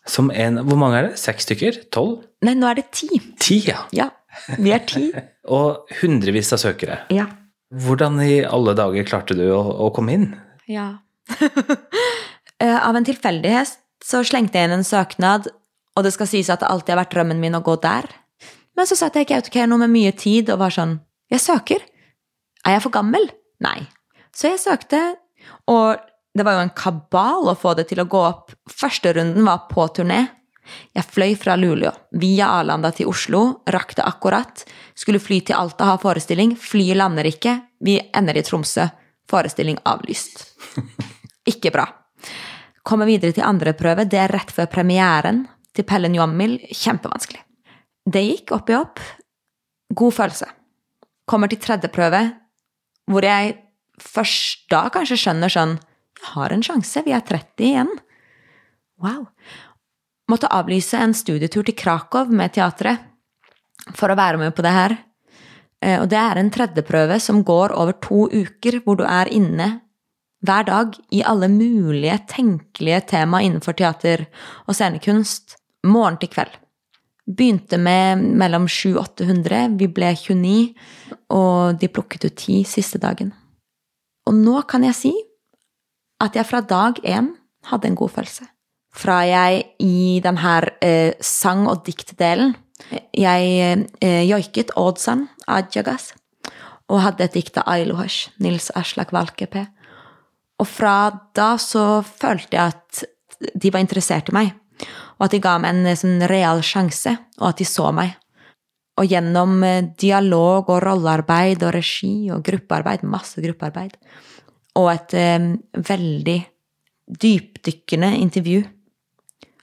som 0.06 0.28
en 0.30 0.58
Hvor 0.66 0.76
mange 0.76 0.98
er 0.98 1.08
det? 1.08 1.18
Seks 1.18 1.46
stykker? 1.48 1.78
Tolv? 1.94 2.24
Nei, 2.44 2.52
nå 2.58 2.68
er 2.68 2.74
det 2.82 2.90
ti. 2.92 3.08
Ti, 3.40 3.60
ja. 3.70 3.86
Ja. 3.96 4.10
Vi 4.58 4.74
er 4.74 4.82
ti. 4.84 5.06
Og 5.56 5.88
hundrevis 6.02 6.52
av 6.52 6.60
søkere. 6.60 6.98
Ja. 7.14 7.26
Hvordan 7.74 8.20
i 8.22 8.42
alle 8.44 8.74
dager 8.76 9.06
klarte 9.08 9.34
du 9.38 9.46
å, 9.54 9.62
å 9.86 9.88
komme 9.94 10.12
inn? 10.18 10.28
Ja. 10.68 10.90
Eh, 12.64 12.88
Av 12.88 12.96
en 12.96 13.04
tilfeldighet 13.04 13.76
så 14.04 14.22
slengte 14.24 14.58
jeg 14.58 14.68
inn 14.68 14.78
en 14.78 14.86
søknad, 14.86 15.48
og 15.94 16.04
det 16.04 16.14
skal 16.14 16.28
sies 16.30 16.50
at 16.52 16.62
det 16.62 16.70
alltid 16.70 16.94
har 16.94 17.02
vært 17.04 17.14
drømmen 17.14 17.40
min 17.42 17.56
å 17.58 17.62
gå 17.64 17.76
der. 17.82 18.08
Men 18.74 18.88
så 18.88 18.96
satt 18.98 19.16
jeg 19.16 19.28
i 19.28 19.30
Kautokeino 19.30 19.76
med 19.78 19.92
mye 19.92 20.12
tid 20.16 20.50
og 20.52 20.62
var 20.64 20.74
sånn 20.74 20.98
Jeg 21.32 21.40
søker. 21.40 21.82
Er 22.66 22.76
jeg 22.76 22.84
for 22.84 22.94
gammel? 22.94 23.28
Nei. 23.64 23.86
Så 24.34 24.50
jeg 24.50 24.60
søkte, 24.60 25.00
og 25.70 26.00
det 26.34 26.44
var 26.44 26.56
jo 26.56 26.64
en 26.64 26.74
kabal 26.74 27.48
å 27.52 27.56
få 27.58 27.74
det 27.78 27.86
til 27.90 28.02
å 28.02 28.08
gå 28.10 28.20
opp. 28.24 28.52
Første 28.70 29.12
runden 29.14 29.46
var 29.46 29.68
på 29.70 29.86
turné. 29.94 30.24
Jeg 30.96 31.06
fløy 31.12 31.34
fra 31.38 31.54
Luleå, 31.60 31.92
via 32.18 32.48
Arlanda 32.58 32.90
til 32.96 33.10
Oslo, 33.12 33.42
rakk 33.68 33.94
det 33.98 34.06
akkurat. 34.08 34.64
Skulle 34.96 35.20
fly 35.22 35.40
til 35.44 35.58
Alta, 35.58 35.90
ha 35.92 35.98
forestilling. 36.00 36.56
Flyet 36.56 36.98
lander 36.98 37.28
ikke. 37.28 37.58
Vi 37.84 37.98
ender 38.16 38.40
i 38.40 38.44
Tromsø. 38.46 38.88
Forestilling 39.30 39.78
avlyst. 39.88 40.46
Ikke 41.52 41.70
bra. 41.72 41.86
Kommer 42.84 43.08
videre 43.08 43.32
til 43.32 43.46
andre 43.46 43.72
prøve. 43.76 44.04
Det 44.04 44.18
er 44.20 44.32
rett 44.32 44.50
før 44.52 44.68
premieren 44.72 45.44
til 45.74 45.86
Pelle 45.88 46.10
Njåmil. 46.12 46.58
Kjempevanskelig. 46.68 47.40
Det 48.04 48.20
gikk 48.20 48.52
opp 48.52 48.70
i 48.70 48.76
opp. 48.76 49.00
God 49.94 50.12
følelse. 50.12 50.48
Kommer 51.24 51.48
til 51.48 51.62
tredje 51.62 51.88
prøve, 51.88 52.20
hvor 53.08 53.24
jeg 53.24 53.54
først 54.00 54.66
da 54.72 54.88
kanskje 54.92 55.16
skjønner 55.20 55.52
sånn 55.52 55.78
Jeg 56.24 56.30
har 56.32 56.52
en 56.54 56.62
sjanse, 56.64 57.02
vi 57.04 57.12
er 57.12 57.20
30 57.20 57.64
igjen. 57.66 57.90
Wow. 59.02 59.26
Måtte 60.30 60.48
avlyse 60.48 60.96
en 60.96 61.12
studietur 61.12 61.66
til 61.66 61.76
Krakow 61.76 62.30
med 62.32 62.54
teatret 62.54 63.02
for 63.92 64.08
å 64.08 64.16
være 64.16 64.40
med 64.40 64.54
på 64.56 64.64
det 64.64 64.72
her. 64.72 64.94
Eh, 65.84 66.00
Og 66.00 66.08
det 66.08 66.16
er 66.16 66.40
en 66.40 66.50
tredjeprøve 66.50 67.18
som 67.20 67.42
går 67.44 67.74
over 67.76 67.92
to 68.00 68.24
uker, 68.32 68.80
hvor 68.84 68.96
du 68.96 69.04
er 69.04 69.28
inne 69.28 69.83
hver 70.44 70.66
dag 70.68 70.96
i 71.14 71.22
alle 71.24 71.48
mulige 71.48 72.18
tenkelige 72.28 73.00
tema 73.14 73.40
innenfor 73.44 73.76
teater 73.78 74.26
og 74.66 74.76
scenekunst, 74.76 75.56
morgen 75.84 76.18
til 76.20 76.32
kveld. 76.32 76.52
Begynte 77.24 77.78
med 77.80 78.20
mellom 78.36 78.66
700-800, 78.68 79.78
vi 79.80 79.88
ble 79.88 80.10
29, 80.12 80.74
og 81.32 81.78
de 81.80 81.88
plukket 81.88 82.26
ut 82.28 82.36
10 82.36 82.64
siste 82.68 83.00
dagen. 83.00 83.32
Og 84.28 84.36
nå 84.36 84.60
kan 84.68 84.84
jeg 84.84 84.98
si 84.98 85.14
at 86.20 86.36
jeg 86.36 86.48
fra 86.48 86.60
dag 86.60 87.00
én 87.04 87.32
hadde 87.70 87.88
en 87.88 87.96
god 87.96 88.12
følelse. 88.18 88.48
Fra 88.94 89.22
jeg 89.26 89.64
i 89.82 90.20
den 90.22 90.36
her 90.38 90.68
eh, 90.84 91.16
sang- 91.20 91.66
og 91.66 91.82
diktdelen 91.86 92.54
Jeg 93.14 93.86
eh, 94.02 94.22
joiket 94.28 94.70
Oddsan 94.76 95.28
Adjagas 95.48 96.12
og 96.88 97.00
hadde 97.00 97.24
et 97.24 97.34
dikt 97.34 97.56
av 97.58 97.68
Ailuhash, 97.70 98.30
Nils 98.38 98.70
Aslak 98.76 99.12
Valkeapää. 99.14 99.66
Og 100.62 100.68
fra 100.70 100.96
da 101.34 101.54
så 101.60 102.02
følte 102.06 102.56
jeg 102.56 102.74
at 102.74 103.04
de 103.54 103.72
var 103.74 103.82
interessert 103.82 104.30
i 104.30 104.36
meg, 104.36 104.52
og 105.18 105.26
at 105.26 105.34
de 105.34 105.42
ga 105.42 105.56
meg 105.62 105.74
en 105.74 105.98
sånn 105.98 106.26
real 106.30 106.62
sjanse, 106.64 107.16
og 107.40 107.48
at 107.50 107.60
de 107.60 107.66
så 107.68 107.90
meg. 107.94 108.14
Og 109.00 109.10
gjennom 109.10 109.56
eh, 109.66 109.88
dialog 109.98 110.70
og 110.70 110.82
rollearbeid 110.84 111.64
og 111.66 111.74
regi 111.74 112.30
og 112.30 112.44
gruppearbeid, 112.46 113.02
masse 113.10 113.42
gruppearbeid, 113.42 113.96
og 114.78 114.90
et 114.92 115.16
eh, 115.18 115.48
veldig 115.74 116.38
dypdykkende 117.24 118.14
intervju, 118.22 118.62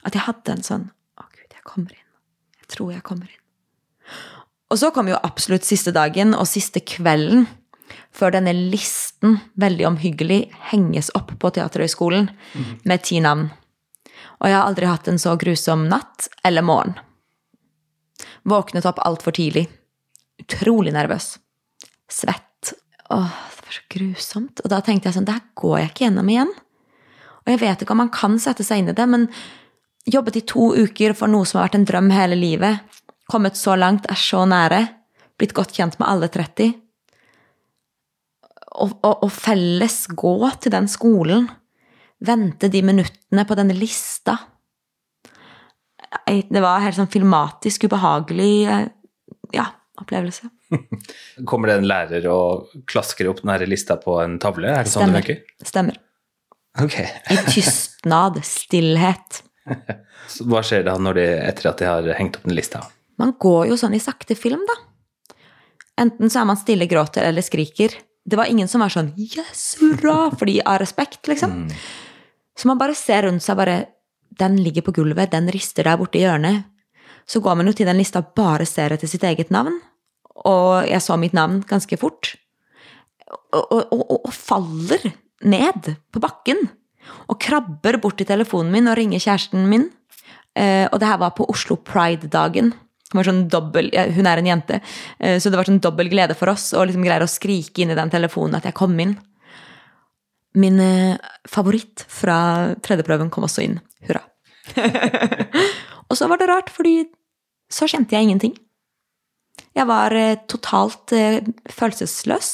at 0.03 0.17
jeg 0.17 0.25
hadde 0.27 0.57
en 0.57 0.65
sånn 0.65 0.85
Å, 1.21 1.25
gud, 1.29 1.47
jeg 1.47 1.63
kommer 1.67 1.95
inn. 1.95 2.07
Jeg 2.61 2.69
tror 2.75 2.91
jeg 2.93 3.05
kommer 3.05 3.29
inn. 3.29 3.41
Og 4.71 4.79
så 4.79 4.91
kom 4.95 5.09
jo 5.11 5.19
absolutt 5.19 5.67
siste 5.67 5.91
dagen 5.95 6.35
og 6.35 6.47
siste 6.49 6.83
kvelden 6.87 7.45
før 8.11 8.35
denne 8.35 8.53
listen, 8.53 9.39
veldig 9.59 9.87
omhyggelig, 9.93 10.41
henges 10.71 11.11
opp 11.17 11.31
på 11.39 11.51
Teaterhøgskolen 11.55 12.29
med 12.87 13.03
ti 13.07 13.21
navn. 13.23 13.49
Og 14.41 14.49
jeg 14.49 14.57
har 14.57 14.67
aldri 14.67 14.89
hatt 14.89 15.07
en 15.07 15.21
så 15.21 15.35
grusom 15.39 15.87
natt 15.91 16.27
eller 16.47 16.65
morgen. 16.65 16.97
Våknet 18.43 18.87
opp 18.89 18.99
altfor 19.05 19.35
tidlig. 19.37 19.67
Utrolig 20.41 20.93
nervøs. 20.95 21.35
Svett. 22.09 22.73
Åh, 23.13 23.31
det 23.55 23.67
var 23.67 23.77
så 23.77 23.87
grusomt. 23.95 24.63
Og 24.63 24.73
da 24.73 24.81
tenkte 24.81 25.09
jeg 25.09 25.19
sånn, 25.19 25.27
det 25.29 25.37
her 25.37 25.49
går 25.61 25.77
jeg 25.79 25.91
ikke 25.91 26.05
gjennom 26.07 26.31
igjen. 26.33 26.53
Og 27.41 27.53
jeg 27.53 27.61
vet 27.61 27.83
ikke 27.83 27.95
om 27.95 28.01
man 28.03 28.13
kan 28.13 28.37
sette 28.41 28.65
seg 28.65 28.81
inn 28.81 28.91
i 28.91 28.97
det, 28.97 29.07
men 29.09 29.27
jobbet 30.09 30.41
i 30.41 30.45
to 30.49 30.71
uker 30.77 31.13
for 31.17 31.29
noe 31.31 31.45
som 31.45 31.59
har 31.59 31.69
vært 31.69 31.79
en 31.79 31.87
drøm 31.89 32.09
hele 32.13 32.37
livet, 32.37 32.81
kommet 33.31 33.57
så 33.57 33.77
langt, 33.77 34.09
er 34.09 34.19
så 34.19 34.43
nære, 34.49 34.81
blitt 35.39 35.55
godt 35.57 35.73
kjent 35.77 35.97
med 36.01 36.09
alle 36.09 36.29
30, 36.33 36.73
og, 38.71 38.95
og, 39.03 39.25
og 39.25 39.31
felles 39.33 40.05
gå 40.17 40.35
til 40.63 40.73
den 40.73 40.87
skolen, 40.91 41.49
vente 42.21 42.69
de 42.71 42.81
minuttene 42.85 43.45
på 43.47 43.57
denne 43.57 43.75
lista. 43.75 44.37
Det 46.27 46.63
var 46.63 46.83
helt 46.83 46.97
sånn 46.97 47.11
filmatisk 47.11 47.87
ubehagelig 47.87 48.53
eh, 48.67 48.87
ja, 49.55 49.67
opplevelse. 50.01 50.49
Kommer 51.49 51.71
det 51.71 51.79
en 51.79 51.89
lærer 51.89 52.27
og 52.31 52.71
klasker 52.89 53.29
opp 53.31 53.43
denne 53.43 53.67
lista 53.69 53.97
på 53.99 54.19
en 54.23 54.37
tavle? 54.41 54.71
Er 54.71 54.87
det 54.87 54.93
sånn 54.93 55.11
det 55.11 55.23
Stemmer. 55.23 55.27
funker? 55.27 55.67
Stemmer. 55.73 55.99
Okay. 56.81 57.07
I 57.33 57.39
tystnad, 57.51 58.39
stillhet. 58.47 59.41
Hva 60.47 60.61
skjer 60.63 60.85
da 60.87 60.95
når 60.99 61.19
de, 61.19 61.25
etter 61.49 61.71
at 61.71 61.81
de 61.81 61.89
har 61.89 62.07
hengt 62.17 62.39
opp 62.39 62.47
den 62.47 62.55
lista? 62.55 62.85
Man 63.19 63.35
går 63.41 63.73
jo 63.73 63.77
sånn 63.77 63.97
i 63.97 64.01
sakte 64.01 64.37
film, 64.39 64.63
da. 64.69 64.77
Enten 66.01 66.31
så 66.31 66.41
er 66.41 66.47
man 66.49 66.57
stille, 66.57 66.87
gråter 66.89 67.27
eller 67.27 67.43
skriker. 67.45 67.93
Det 68.25 68.37
var 68.37 68.45
ingen 68.45 68.67
som 68.67 68.81
var 68.81 68.89
sånn 68.89 69.13
'yes, 69.17 69.77
hurra', 69.79 70.37
fordi 70.37 70.61
av 70.65 70.79
respekt, 70.79 71.27
liksom. 71.27 71.69
Så 72.57 72.67
man 72.67 72.77
bare 72.77 72.95
ser 72.95 73.23
rundt 73.23 73.43
seg, 73.43 73.57
bare 73.57 73.85
Den 74.39 74.55
ligger 74.63 74.81
på 74.81 74.93
gulvet, 74.93 75.31
den 75.31 75.49
rister 75.51 75.83
der 75.83 75.97
borte 75.97 76.17
i 76.17 76.21
hjørnet. 76.21 76.63
Så 77.27 77.41
går 77.41 77.55
man 77.55 77.67
jo 77.67 77.73
til 77.73 77.85
den 77.85 77.97
lista 77.97 78.19
og 78.19 78.33
bare 78.33 78.65
ser 78.65 78.93
etter 78.93 79.07
sitt 79.07 79.23
eget 79.23 79.51
navn. 79.51 79.81
Og 80.45 80.87
jeg 80.87 81.01
så 81.01 81.17
mitt 81.19 81.33
navn 81.33 81.61
ganske 81.67 81.97
fort. 81.99 82.35
og, 83.53 83.71
og, 83.71 83.91
og, 83.91 84.25
og 84.25 84.33
faller 84.33 85.13
ned 85.43 85.95
på 86.11 86.19
bakken. 86.19 86.69
Og 87.29 87.39
krabber 87.39 87.99
bort 88.01 88.17
til 88.17 88.29
telefonen 88.29 88.71
min 88.71 88.87
og 88.87 88.97
ringer 88.97 89.19
kjæresten 89.19 89.67
min. 89.69 89.89
Eh, 90.55 90.87
og 90.91 90.99
det 90.99 91.07
her 91.07 91.19
var 91.21 91.35
på 91.35 91.47
Oslo 91.49 91.75
Pride-dagen. 91.75 92.73
Var 93.11 93.27
sånn 93.27 93.43
dobbel, 93.51 93.89
ja, 93.91 94.05
Hun 94.15 94.27
er 94.29 94.39
en 94.39 94.47
jente, 94.47 94.79
eh, 95.19 95.37
så 95.39 95.51
det 95.51 95.59
var 95.59 95.67
sånn 95.67 95.81
dobbel 95.83 96.09
glede 96.11 96.37
for 96.37 96.51
oss 96.53 96.71
å 96.73 96.85
liksom 96.87 97.03
greie 97.03 97.23
å 97.23 97.29
skrike 97.29 97.83
inn 97.83 97.91
i 97.91 97.97
den 97.97 98.11
telefonen 98.13 98.59
at 98.59 98.67
jeg 98.69 98.77
kom 98.77 98.95
inn. 98.99 99.17
Min 100.55 100.79
eh, 100.83 101.17
favoritt 101.47 102.05
fra 102.11 102.73
tredjeprøven 102.83 103.31
kom 103.31 103.47
også 103.47 103.65
inn. 103.65 103.79
Hurra. 104.07 104.23
og 106.09 106.17
så 106.17 106.29
var 106.31 106.39
det 106.39 106.49
rart, 106.51 106.71
fordi 106.71 107.05
så 107.71 107.87
kjente 107.87 108.15
jeg 108.15 108.29
ingenting. 108.29 108.55
Jeg 109.75 109.87
var 109.87 110.15
eh, 110.15 110.39
totalt 110.51 111.11
følelsesløs. 111.71 112.53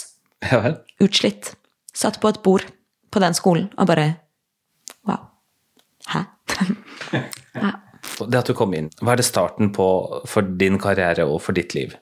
Ja. 0.50 0.78
Utslitt. 1.02 1.56
Satt 1.94 2.20
på 2.22 2.30
et 2.30 2.44
bord 2.46 2.66
på 3.14 3.22
den 3.22 3.38
skolen 3.38 3.70
og 3.78 3.90
bare 3.90 4.16
Wow. 5.08 5.30
Hæ? 6.10 6.26
ja. 7.56 7.72
Det 8.25 8.39
at 8.39 8.50
du 8.50 8.55
kom 8.57 8.74
inn, 8.74 8.89
hva 9.01 9.13
er 9.13 9.21
det 9.21 9.27
starten 9.27 9.69
på 9.75 9.88
for 10.25 10.55
din 10.59 10.79
karriere 10.81 11.27
og 11.29 11.41
for 11.45 11.57
ditt 11.57 11.75
liv? 11.77 11.93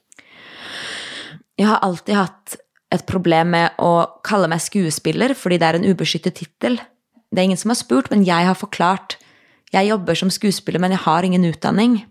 Jeg 1.60 1.68
har 1.68 1.84
alltid 1.84 2.16
hatt 2.16 2.58
et 2.96 3.06
problem 3.10 3.54
med 3.56 3.80
å 3.82 4.22
kalle 4.24 4.48
meg 4.52 4.64
skuespiller, 4.64 5.34
fordi 5.36 5.60
det 5.60 5.68
er 5.68 5.80
en 5.80 5.88
ubeskyttet 5.88 6.38
tittel. 6.40 6.80
Det 7.32 7.42
er 7.42 7.50
ingen 7.50 7.60
som 7.60 7.74
har 7.74 7.80
spurt, 7.80 8.12
men 8.12 8.26
jeg 8.28 8.48
har 8.48 8.58
forklart. 8.60 9.18
Jeg 9.74 9.90
jobber 9.90 10.16
som 10.16 10.32
skuespiller, 10.32 10.80
men 10.80 10.94
jeg 10.96 11.04
har 11.04 11.28
ingen 11.28 11.48
utdanning. 11.50 12.04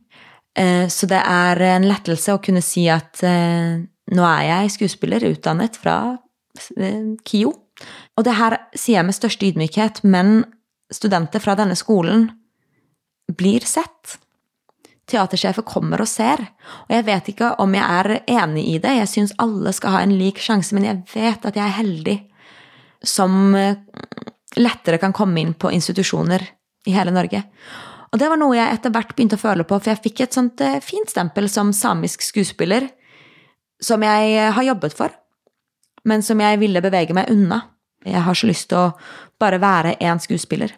Eh, 0.59 0.87
Så 0.89 1.07
det 1.07 1.21
er 1.21 1.61
en 1.77 1.89
lettelse 1.89 2.35
å 2.35 2.43
kunne 2.43 2.63
si 2.63 2.89
at 2.89 3.23
eh, 3.23 3.81
nå 4.13 4.25
er 4.29 4.43
jeg 4.51 4.75
skuespiller, 4.79 5.25
utdannet 5.33 5.77
fra 5.77 6.19
eh, 6.77 7.15
KIO. 7.25 7.55
Og 8.17 8.25
det 8.25 8.37
her 8.39 8.59
sier 8.75 9.01
jeg 9.01 9.07
med 9.09 9.17
største 9.17 9.47
ydmykhet, 9.49 10.05
men 10.05 10.45
studenter 10.93 11.43
fra 11.43 11.57
denne 11.59 11.77
skolen 11.79 12.29
blir 13.33 13.65
sett. 13.69 14.19
Teatersjefer 15.11 15.65
kommer 15.69 16.01
og 16.01 16.09
ser. 16.09 16.41
Og 16.87 16.95
jeg 16.97 17.07
vet 17.07 17.33
ikke 17.33 17.55
om 17.63 17.75
jeg 17.77 17.85
er 17.85 18.15
enig 18.41 18.67
i 18.75 18.79
det, 18.83 18.95
jeg 19.01 19.11
syns 19.11 19.35
alle 19.43 19.73
skal 19.77 19.97
ha 19.97 20.05
en 20.05 20.15
lik 20.17 20.41
sjanse, 20.43 20.75
men 20.77 20.87
jeg 20.89 21.03
vet 21.13 21.45
at 21.45 21.59
jeg 21.59 21.65
er 21.65 21.79
heldig 21.79 22.19
som 23.05 23.55
eh, 23.55 23.77
lettere 24.57 24.99
kan 24.99 25.13
komme 25.13 25.43
inn 25.43 25.53
på 25.55 25.73
institusjoner 25.73 26.47
i 26.89 26.95
hele 26.95 27.13
Norge. 27.13 27.43
Og 28.15 28.21
det 28.21 28.31
var 28.31 28.39
noe 28.39 28.55
jeg 28.57 28.77
etter 28.77 28.93
hvert 28.95 29.13
begynte 29.17 29.37
å 29.39 29.43
føle 29.43 29.67
på, 29.67 29.79
for 29.81 29.91
jeg 29.91 30.03
fikk 30.05 30.25
et 30.25 30.37
sånt 30.37 30.63
eh, 30.65 30.81
fint 30.85 31.11
stempel 31.11 31.49
som 31.53 31.73
samisk 31.77 32.25
skuespiller, 32.25 32.89
som 33.83 34.03
jeg 34.07 34.33
eh, 34.39 34.53
har 34.55 34.69
jobbet 34.71 34.97
for, 34.97 35.13
men 36.09 36.25
som 36.25 36.41
jeg 36.41 36.61
ville 36.63 36.85
bevege 36.85 37.17
meg 37.17 37.31
unna. 37.33 37.61
Jeg 38.05 38.21
har 38.25 38.37
så 38.37 38.49
lyst 38.49 38.69
til 38.71 38.81
å 38.81 38.89
bare 39.41 39.59
være 39.61 39.97
én 40.05 40.21
skuespiller. 40.21 40.75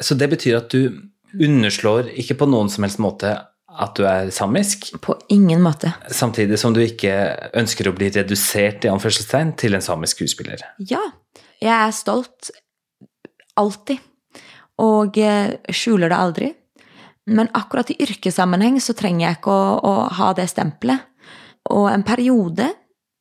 Så 0.00 0.16
det 0.18 0.30
betyr 0.32 0.56
at 0.62 0.72
du 0.72 1.02
underslår 1.38 2.10
ikke 2.18 2.36
på 2.40 2.48
noen 2.50 2.70
som 2.72 2.84
helst 2.86 3.00
måte 3.02 3.32
at 3.72 3.94
du 3.96 4.04
er 4.04 4.28
samisk, 4.30 4.90
På 5.00 5.14
ingen 5.32 5.62
måte. 5.64 5.94
samtidig 6.10 6.58
som 6.60 6.74
du 6.74 6.80
ikke 6.84 7.12
ønsker 7.56 7.88
å 7.88 7.94
bli 7.96 8.10
redusert 8.12 8.84
i 8.84 8.90
anførselstegn 8.92 9.54
til 9.56 9.74
en 9.74 9.84
samisk 9.84 10.18
skuespiller. 10.20 10.60
Ja, 10.78 11.00
jeg 11.62 11.72
er 11.72 11.94
stolt. 11.96 12.50
Alltid. 13.56 13.98
Og 14.82 15.16
eh, 15.16 15.56
skjuler 15.72 16.12
det 16.12 16.18
aldri. 16.18 16.50
Men 17.26 17.48
akkurat 17.54 17.90
i 17.90 17.96
yrkessammenheng 18.02 18.80
så 18.82 18.92
trenger 18.98 19.26
jeg 19.28 19.38
ikke 19.38 19.52
å, 19.54 19.80
å 19.80 19.94
ha 20.18 20.32
det 20.36 20.48
stempelet. 20.50 21.08
Og 21.70 21.86
en 21.92 22.02
periode 22.04 22.72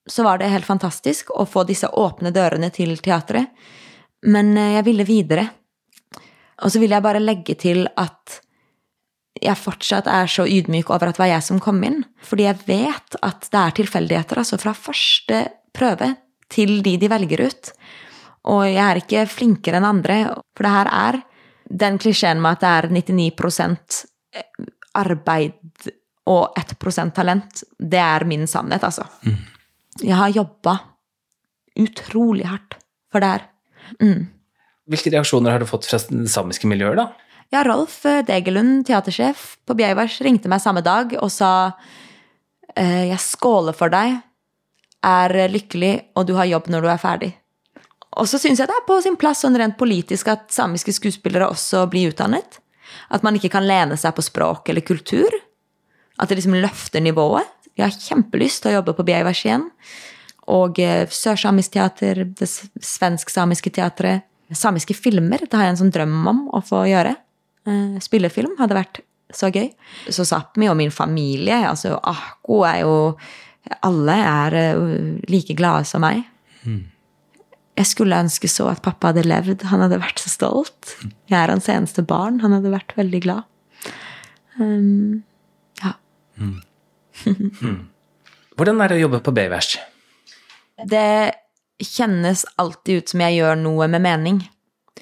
så 0.09 0.23
var 0.25 0.41
det 0.41 0.49
helt 0.51 0.65
fantastisk 0.65 1.29
å 1.31 1.45
få 1.45 1.63
disse 1.69 1.87
åpne 1.87 2.31
dørene 2.33 2.71
til 2.73 2.97
teatret. 2.97 3.53
Men 4.27 4.55
eh, 4.57 4.75
jeg 4.79 4.87
ville 4.89 5.07
videre. 5.07 5.47
Og 6.61 6.71
så 6.71 6.81
vil 6.81 6.93
jeg 6.93 7.03
bare 7.03 7.21
legge 7.23 7.55
til 7.59 7.85
at 7.97 8.41
jeg 9.41 9.57
fortsatt 9.57 10.09
er 10.11 10.29
så 10.29 10.45
ydmyk 10.45 10.91
over 10.91 11.09
at 11.09 11.17
det 11.17 11.23
var 11.23 11.31
jeg 11.31 11.45
som 11.45 11.61
kom 11.63 11.79
inn. 11.87 12.01
Fordi 12.25 12.45
jeg 12.45 12.61
vet 12.67 13.17
at 13.25 13.47
det 13.49 13.61
er 13.61 13.77
tilfeldigheter, 13.79 14.41
altså 14.41 14.59
fra 14.61 14.73
første 14.77 15.45
prøve 15.73 16.11
til 16.51 16.81
de 16.85 16.97
de 17.01 17.09
velger 17.09 17.47
ut. 17.47 17.71
Og 18.51 18.65
jeg 18.67 18.83
er 18.83 18.99
ikke 19.01 19.25
flinkere 19.29 19.79
enn 19.79 19.87
andre, 19.87 20.17
for 20.57 20.67
det 20.67 20.73
her 20.75 20.91
er 20.91 21.19
den 21.71 21.97
klisjeen 22.01 22.41
med 22.43 22.57
at 22.57 22.63
det 22.63 22.71
er 22.71 22.89
99% 23.15 24.01
arbeid 24.99 25.89
og 26.29 26.57
1% 26.59 27.15
talent. 27.15 27.63
Det 27.77 28.01
er 28.01 28.25
min 28.27 28.45
sannhet, 28.47 28.83
altså. 28.83 29.07
Jeg 30.01 30.15
har 30.15 30.33
jobba 30.35 30.77
utrolig 31.79 32.45
hardt 32.47 32.77
for 33.11 33.23
det 33.23 33.31
her. 33.31 33.47
Mm. 34.01 34.27
Hvilke 34.91 35.13
reaksjoner 35.13 35.55
har 35.55 35.63
du 35.63 35.69
fått 35.69 35.87
fra 35.87 35.99
samiske 35.99 36.67
miljøet, 36.69 36.99
da? 36.99 37.31
Ja, 37.51 37.65
Rolf 37.67 38.01
Degelund, 38.27 38.85
teatersjef 38.87 39.55
på 39.67 39.75
Bjeivars, 39.75 40.19
ringte 40.23 40.51
meg 40.51 40.63
samme 40.63 40.83
dag 40.83 41.17
og 41.19 41.31
sa 41.31 41.51
eh, 42.75 43.09
jeg 43.09 43.19
skåler 43.23 43.75
for 43.75 43.91
deg, 43.91 44.19
er 45.03 45.35
lykkelig, 45.51 45.93
og 46.15 46.27
du 46.29 46.35
har 46.37 46.47
jobb 46.47 46.69
når 46.71 46.85
du 46.85 46.89
er 46.93 47.01
ferdig. 47.01 47.31
Og 48.19 48.27
så 48.27 48.39
syns 48.41 48.59
jeg 48.59 48.67
det 48.67 48.75
er 48.75 48.87
på 48.87 48.97
sin 49.03 49.17
plass 49.19 49.43
sånn 49.45 49.55
rent 49.59 49.77
politisk 49.79 50.29
at 50.31 50.49
samiske 50.51 50.93
skuespillere 50.97 51.47
også 51.51 51.85
blir 51.91 52.11
utdannet. 52.11 52.59
At 53.11 53.23
man 53.23 53.37
ikke 53.37 53.53
kan 53.53 53.67
lene 53.67 53.97
seg 53.99 54.15
på 54.17 54.25
språk 54.25 54.69
eller 54.69 54.83
kultur. 54.83 55.31
At 56.19 56.29
det 56.29 56.41
liksom 56.41 56.57
løfter 56.59 57.03
nivået. 57.03 57.47
Jeg 57.79 57.87
har 57.87 57.95
kjempelyst 57.95 58.63
til 58.63 58.73
å 58.73 58.79
jobbe 58.79 58.97
på 58.97 59.05
Bjeivars 59.07 59.45
igjen. 59.45 59.69
Og 60.51 60.79
eh, 60.83 61.05
sørsamisk 61.07 61.77
teater, 61.77 62.25
det 62.27 62.49
svensk-samiske 62.49 63.71
teatret. 63.77 64.27
Samiske 64.57 64.95
filmer, 64.97 65.43
det 65.45 65.55
har 65.55 65.67
jeg 65.67 65.75
en 65.75 65.81
sånn 65.85 65.93
drøm 65.93 66.27
om 66.27 66.41
å 66.55 66.61
få 66.65 66.83
gjøre. 66.89 67.15
Eh, 67.69 67.97
Spillefilm 68.03 68.57
hadde 68.59 68.77
vært 68.77 69.01
så 69.35 69.51
gøy. 69.53 69.69
Så 70.11 70.25
Sápmi 70.27 70.69
og 70.71 70.77
min 70.79 70.91
familie, 70.93 71.61
altså 71.69 71.97
Ahko 72.03 72.63
er 72.67 72.81
jo 72.83 72.95
Alle 73.85 74.15
er 74.17 74.55
eh, 74.57 75.19
like 75.29 75.53
glade 75.53 75.85
som 75.85 76.01
meg. 76.01 76.23
Jeg 77.77 77.87
skulle 77.87 78.17
ønske 78.19 78.49
så 78.49 78.67
at 78.71 78.81
pappa 78.83 79.11
hadde 79.11 79.23
levd. 79.27 79.63
Han 79.69 79.83
hadde 79.85 80.01
vært 80.01 80.19
så 80.19 80.31
stolt. 80.33 80.95
Jeg 81.29 81.37
er 81.37 81.53
hans 81.53 81.69
eneste 81.71 82.03
barn. 82.03 82.41
Han 82.41 82.55
hadde 82.57 82.73
vært 82.73 82.95
veldig 82.97 83.21
glad. 83.21 83.45
Um, 84.57 85.21
ja. 85.79 85.93
Hvordan 88.57 88.81
er 88.81 88.91
det 88.91 88.97
å 88.99 89.03
jobbe 89.05 89.21
på 89.23 89.33
Beavers? 89.37 89.75
Det 90.89 91.05
kjennes 91.85 92.45
alltid 92.61 93.01
ut 93.01 93.13
som 93.13 93.23
jeg 93.25 93.39
gjør 93.39 93.59
noe 93.61 93.87
med 93.91 94.03
mening. 94.05 94.41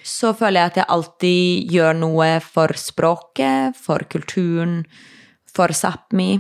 Så 0.06 0.32
føler 0.38 0.62
jeg 0.62 0.72
at 0.72 0.80
jeg 0.80 0.92
alltid 0.96 1.74
gjør 1.74 1.98
noe 2.00 2.30
for 2.44 2.74
språket, 2.80 3.78
for 3.78 4.06
kulturen, 4.12 4.84
for 5.50 5.74
Sápmi. 5.76 6.40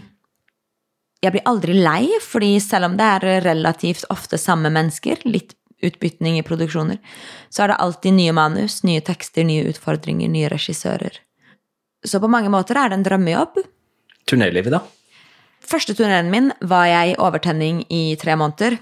Jeg 1.19 1.35
blir 1.35 1.47
aldri 1.49 1.75
lei, 1.75 2.05
fordi 2.23 2.53
selv 2.63 2.87
om 2.87 2.99
det 2.99 3.07
er 3.17 3.41
relativt 3.49 4.05
ofte 4.13 4.39
samme 4.39 4.71
mennesker, 4.71 5.25
litt 5.27 5.57
utbytning 5.83 6.37
i 6.39 6.45
produksjoner, 6.45 6.99
så 7.51 7.63
er 7.63 7.71
det 7.71 7.81
alltid 7.83 8.15
nye 8.15 8.35
manus, 8.35 8.81
nye 8.87 9.03
tekster, 9.03 9.45
nye 9.47 9.67
utfordringer, 9.71 10.31
nye 10.31 10.51
regissører. 10.51 11.19
Så 12.05 12.19
på 12.23 12.31
mange 12.31 12.51
måter 12.51 12.79
er 12.79 12.91
det 12.91 12.99
en 12.99 13.05
drømmejobb. 13.07 13.59
Turnélivet, 14.29 14.71
da? 14.75 14.83
Første 15.69 15.93
turneen 15.95 16.31
min 16.31 16.51
var 16.65 16.87
jeg 16.87 17.11
i 17.11 17.17
overtenning 17.19 17.83
i 17.91 18.15
tre 18.19 18.35
måneder. 18.39 18.77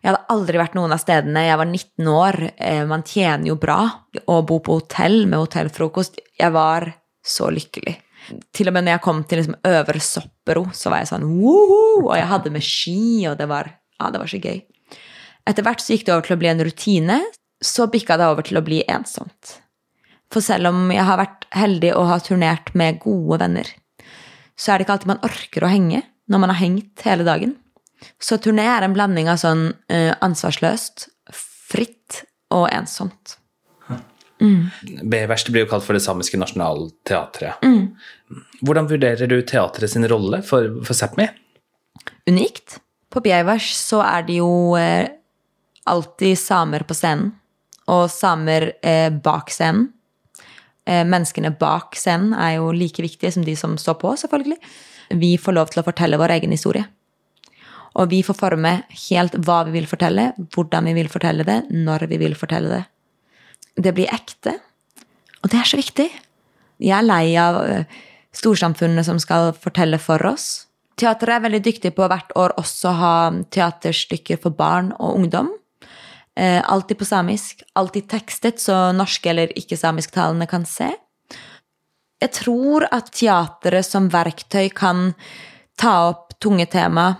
Jeg 0.00 0.10
hadde 0.10 0.26
aldri 0.32 0.60
vært 0.60 0.76
noen 0.78 0.94
av 0.94 1.00
stedene. 1.02 1.46
Jeg 1.46 1.58
var 1.60 1.68
19 1.68 2.10
år. 2.12 2.38
Eh, 2.56 2.84
Man 2.88 3.04
tjener 3.06 3.50
jo 3.50 3.56
bra. 3.60 3.80
Å 4.26 4.38
bo 4.46 4.60
på 4.64 4.78
hotell 4.80 5.26
med 5.26 5.38
hotellfrokost 5.42 6.18
Jeg 6.40 6.52
var 6.54 6.88
så 7.24 7.50
lykkelig. 7.52 7.96
Til 8.54 8.68
og 8.70 8.74
med 8.76 8.86
når 8.86 8.96
jeg 8.96 9.04
kom 9.04 9.22
til 9.24 9.40
liksom 9.40 9.56
Øvre 9.66 10.00
Soppero, 10.04 10.66
så 10.76 10.90
var 10.92 11.02
jeg 11.02 11.10
sånn 11.10 11.26
woho! 11.40 12.06
Og 12.08 12.14
jeg 12.16 12.28
hadde 12.30 12.52
med 12.54 12.64
ski, 12.64 13.26
og 13.30 13.38
det 13.40 13.48
var, 13.50 13.70
ja, 13.98 14.10
det 14.12 14.20
var 14.22 14.30
så 14.30 14.40
gøy. 14.40 14.60
Etter 15.48 15.66
hvert 15.66 15.82
så 15.82 15.94
gikk 15.94 16.06
det 16.06 16.14
over 16.14 16.28
til 16.28 16.36
å 16.36 16.40
bli 16.40 16.50
en 16.52 16.64
rutine. 16.64 17.18
Så 17.60 17.88
bikka 17.92 18.16
det 18.20 18.28
over 18.30 18.46
til 18.46 18.60
å 18.60 18.64
bli 18.64 18.82
ensomt. 18.88 19.56
For 20.30 20.44
selv 20.44 20.70
om 20.70 20.92
jeg 20.94 21.04
har 21.04 21.18
vært 21.20 21.48
heldig 21.56 21.90
og 21.98 22.06
har 22.08 22.22
turnert 22.24 22.70
med 22.78 23.00
gode 23.02 23.40
venner, 23.42 23.66
så 24.56 24.72
er 24.72 24.78
det 24.78 24.86
ikke 24.86 24.94
alltid 24.98 25.10
man 25.10 25.24
orker 25.26 25.64
å 25.66 25.72
henge 25.72 26.02
når 26.30 26.42
man 26.44 26.52
har 26.52 26.60
hengt 26.60 27.04
hele 27.04 27.26
dagen. 27.26 27.56
Så 28.20 28.38
turné 28.42 28.64
er 28.68 28.86
en 28.86 28.96
blanding 28.96 29.28
av 29.32 29.40
sånn 29.42 29.70
uh, 29.92 30.12
ansvarsløst, 30.24 31.08
fritt 31.70 32.24
og 32.50 32.68
ensomt. 32.72 33.36
Mm. 34.40 34.70
det 34.80 35.26
blir 35.52 35.66
jo 35.66 35.68
kalt 35.68 35.84
for 35.84 35.92
det 35.92 36.00
samiske 36.00 36.38
nasjonalteatret. 36.40 37.60
Hvordan 38.64 38.88
vurderer 38.88 39.28
du 39.28 39.42
teatret 39.44 39.92
sin 39.92 40.06
rolle 40.08 40.40
for, 40.46 40.80
for 40.80 40.96
Sápmi? 40.96 41.26
Unikt. 42.28 42.78
På 43.10 43.20
Bjeivars 43.20 43.72
så 43.74 44.00
er 44.06 44.24
det 44.28 44.38
jo 44.38 44.76
eh, 44.78 45.08
alltid 45.90 46.38
samer 46.38 46.86
på 46.86 46.94
scenen, 46.94 47.32
og 47.90 48.06
samer 48.12 48.70
eh, 48.86 49.08
bak 49.10 49.50
scenen. 49.50 49.88
Eh, 50.86 51.02
menneskene 51.04 51.50
bak 51.58 51.98
scenen 51.98 52.32
er 52.38 52.60
jo 52.60 52.70
like 52.72 53.02
viktige 53.02 53.34
som 53.34 53.44
de 53.44 53.56
som 53.58 53.74
står 53.80 53.98
på, 54.00 54.14
selvfølgelig. 54.22 54.60
Vi 55.20 55.34
får 55.42 55.56
lov 55.56 55.72
til 55.72 55.82
å 55.82 55.86
fortelle 55.88 56.20
vår 56.20 56.36
egen 56.38 56.54
historie. 56.54 56.86
Og 57.98 58.10
vi 58.12 58.22
får 58.22 58.38
forme 58.38 58.74
helt 59.08 59.34
hva 59.46 59.62
vi 59.66 59.74
vil 59.78 59.88
fortelle, 59.90 60.30
hvordan 60.54 60.86
vi 60.90 60.94
vil 61.00 61.10
fortelle 61.10 61.46
det, 61.46 61.60
når 61.74 62.06
vi 62.10 62.20
vil 62.22 62.36
fortelle 62.38 62.70
det. 62.70 62.84
Det 63.80 63.94
blir 63.96 64.12
ekte. 64.12 64.56
Og 65.42 65.50
det 65.50 65.58
er 65.58 65.68
så 65.68 65.80
viktig. 65.80 66.08
Jeg 66.80 66.96
er 66.96 67.06
lei 67.06 67.24
av 67.40 67.60
eh, 67.64 68.00
storsamfunnet 68.36 69.06
som 69.06 69.18
skal 69.22 69.50
fortelle 69.58 69.98
for 70.02 70.22
oss. 70.28 70.66
Teateret 71.00 71.38
er 71.38 71.44
veldig 71.46 71.62
dyktig 71.64 71.94
på 71.96 72.06
hvert 72.10 72.32
år 72.38 72.54
også 72.60 72.92
ha 72.98 73.14
teaterstykker 73.52 74.40
for 74.42 74.54
barn 74.56 74.92
og 74.98 75.16
ungdom. 75.22 75.50
Eh, 76.36 76.60
alltid 76.60 76.98
på 77.00 77.08
samisk, 77.08 77.62
alltid 77.74 78.08
tekstet, 78.08 78.60
så 78.60 78.90
norske 78.96 79.32
eller 79.32 79.52
ikke-samisktalende 79.58 80.46
kan 80.50 80.66
se. 80.68 80.92
Jeg 82.20 82.32
tror 82.36 82.84
at 82.92 83.10
teateret 83.16 83.88
som 83.88 84.10
verktøy 84.12 84.68
kan 84.76 85.10
ta 85.80 85.94
opp 86.10 86.36
tunge 86.40 86.66
tema, 86.68 87.14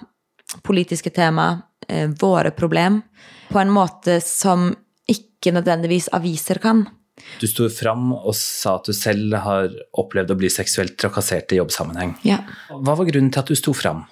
politiske 0.63 1.11
tema, 1.11 1.63
eh, 1.89 2.09
våre 2.21 2.51
problem, 2.51 3.03
på 3.51 3.59
en 3.59 3.71
måte 3.71 4.21
som 4.23 4.71
ikke 5.09 5.53
nødvendigvis 5.55 6.09
aviser 6.13 6.61
kan. 6.63 6.87
Du 7.41 7.47
sto 7.49 7.69
fram 7.73 8.13
og 8.15 8.35
sa 8.37 8.77
at 8.79 8.89
du 8.89 8.97
selv 8.97 9.35
har 9.45 9.69
opplevd 9.99 10.33
å 10.33 10.39
bli 10.41 10.51
seksuelt 10.53 10.97
trakassert 11.01 11.53
i 11.53 11.61
jobbsammenheng. 11.61 12.15
Ja. 12.25 12.41
Hva 12.71 12.97
var 12.97 13.09
grunnen 13.09 13.33
til 13.33 13.43
at 13.43 13.51
du 13.51 13.59
sto 13.59 13.75
fram? 13.77 14.07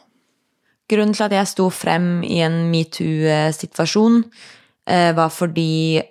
Grunnen 0.89 1.15
til 1.17 1.27
at 1.27 1.37
jeg 1.37 1.51
sto 1.51 1.69
frem 1.73 2.23
i 2.25 2.41
en 2.45 2.71
metoo-situasjon, 2.73 4.23
eh, 4.87 5.13
var 5.13 5.29
fordi 5.29 6.03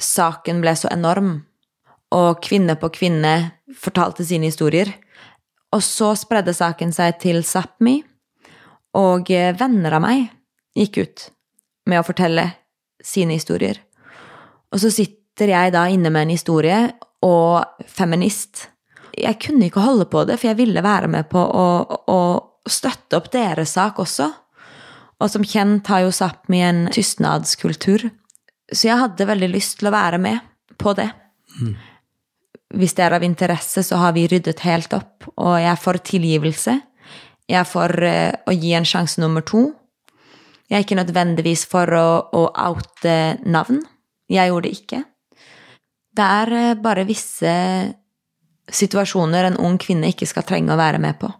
saken 0.00 0.60
ble 0.62 0.74
så 0.78 0.90
enorm, 0.92 1.44
og 2.12 2.42
kvinne 2.42 2.76
på 2.78 2.90
kvinne 2.94 3.52
fortalte 3.76 4.24
sine 4.26 4.50
historier. 4.50 4.92
Og 5.74 5.82
så 5.82 6.14
spredde 6.18 6.54
saken 6.54 6.92
seg 6.92 7.20
til 7.22 7.42
Sápmi, 7.46 8.02
og 8.98 9.30
eh, 9.30 9.52
venner 9.56 9.98
av 9.98 10.04
meg 10.04 10.26
gikk 10.76 10.98
ut 11.02 11.28
med 11.90 12.00
å 12.00 12.06
fortelle 12.06 12.46
sine 13.02 13.36
historier. 13.36 13.78
Og 14.70 14.82
så 14.82 14.90
sitter 14.92 15.54
jeg 15.54 15.72
da 15.74 15.86
inne 15.90 16.12
med 16.12 16.28
en 16.28 16.34
historie, 16.34 16.80
og 17.20 17.84
feminist. 17.84 18.68
Jeg 19.12 19.36
kunne 19.42 19.66
ikke 19.68 19.82
holde 19.84 20.06
på 20.08 20.22
det, 20.24 20.38
for 20.40 20.50
jeg 20.50 20.60
ville 20.60 20.84
være 20.84 21.10
med 21.12 21.28
på 21.28 21.40
å, 21.40 21.66
å 22.08 22.20
støtte 22.68 23.18
opp 23.18 23.28
deres 23.34 23.74
sak 23.76 24.00
også. 24.00 24.30
Og 25.20 25.28
som 25.28 25.44
kjent 25.44 25.88
har 25.92 26.06
jo 26.06 26.14
Sápmi 26.14 26.62
en 26.64 26.86
tystnadskultur, 26.94 28.06
så 28.72 28.86
jeg 28.86 29.00
hadde 29.02 29.28
veldig 29.28 29.50
lyst 29.52 29.80
til 29.80 29.90
å 29.90 29.94
være 29.94 30.20
med 30.22 30.40
på 30.80 30.94
det. 30.96 31.10
Hvis 32.70 32.94
det 32.96 33.04
er 33.04 33.16
av 33.18 33.26
interesse, 33.26 33.82
så 33.84 33.98
har 34.00 34.14
vi 34.16 34.28
ryddet 34.30 34.62
helt 34.64 34.94
opp, 34.96 35.26
og 35.34 35.58
jeg 35.60 35.82
får 35.82 36.00
tilgivelse. 36.12 36.76
Jeg 37.50 37.66
er 37.66 38.02
eh, 38.06 38.34
å 38.46 38.54
gi 38.54 38.74
en 38.78 38.86
sjanse 38.86 39.20
nummer 39.22 39.44
to. 39.46 39.66
Jeg 40.70 40.78
er 40.78 40.84
ikke 40.84 41.00
nødvendigvis 41.00 41.64
for 41.70 41.90
å, 41.98 42.08
å 42.30 42.42
oute 42.70 43.16
navn. 43.42 43.82
Jeg 44.30 44.52
gjorde 44.52 44.68
det 44.68 44.76
ikke. 44.78 45.00
Det 46.14 46.28
er 46.42 46.54
eh, 46.60 46.76
bare 46.78 47.06
visse 47.08 47.54
situasjoner 48.70 49.48
en 49.48 49.58
ung 49.58 49.80
kvinne 49.82 50.12
ikke 50.12 50.28
skal 50.30 50.46
trenge 50.46 50.74
å 50.74 50.78
være 50.78 51.00
med 51.02 51.18
på. 51.18 51.30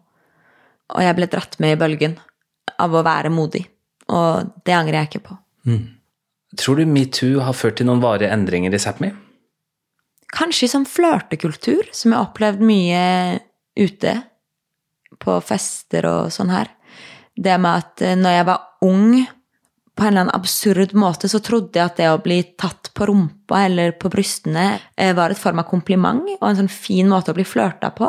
Og 0.91 1.05
jeg 1.07 1.15
ble 1.15 1.31
dratt 1.31 1.55
med 1.63 1.77
i 1.77 1.79
bølgen 1.79 2.19
av 2.83 2.95
å 2.95 3.05
være 3.07 3.31
modig. 3.31 3.63
Og 4.11 4.51
det 4.67 4.75
angrer 4.75 5.05
jeg 5.05 5.11
ikke 5.13 5.27
på. 5.29 5.37
Tror 6.59 6.81
du 6.81 6.91
metoo 6.91 7.45
har 7.47 7.55
ført 7.55 7.79
til 7.79 7.87
noen 7.87 8.03
varige 8.03 8.33
endringer 8.35 8.75
i 8.75 8.81
Sápmi? 8.83 9.13
Kanskje 10.35 10.69
som 10.71 10.87
flørtekultur, 10.87 11.87
som 11.95 12.11
jeg 12.11 12.19
har 12.19 12.27
opplevd 12.27 12.67
mye 12.67 13.05
ute. 13.79 14.17
På 15.21 15.39
fester 15.45 16.09
og 16.09 16.33
sånn 16.35 16.53
her. 16.53 16.71
Det 17.37 17.59
med 17.61 17.85
at 17.85 18.03
eh, 18.05 18.17
når 18.19 18.37
jeg 18.39 18.49
var 18.49 18.87
ung, 18.87 19.21
på 20.01 20.07
en 20.07 20.15
eller 20.15 20.25
annen 20.25 20.37
absurd 20.39 20.95
måte, 20.97 21.29
så 21.29 21.43
trodde 21.45 21.77
jeg 21.77 21.91
at 21.91 21.99
det 21.99 22.09
å 22.09 22.21
bli 22.23 22.39
tatt 22.61 22.89
på 22.97 23.11
rumpa 23.11 23.65
eller 23.67 23.93
på 24.01 24.09
brystene 24.13 24.79
eh, 24.97 25.13
var 25.17 25.35
et 25.35 25.41
form 25.41 25.61
av 25.61 25.69
kompliment 25.69 26.25
og 26.39 26.47
en 26.49 26.61
sånn 26.63 26.73
fin 26.73 27.11
måte 27.11 27.35
å 27.35 27.37
bli 27.37 27.45
flørta 27.45 27.93
på. 27.97 28.09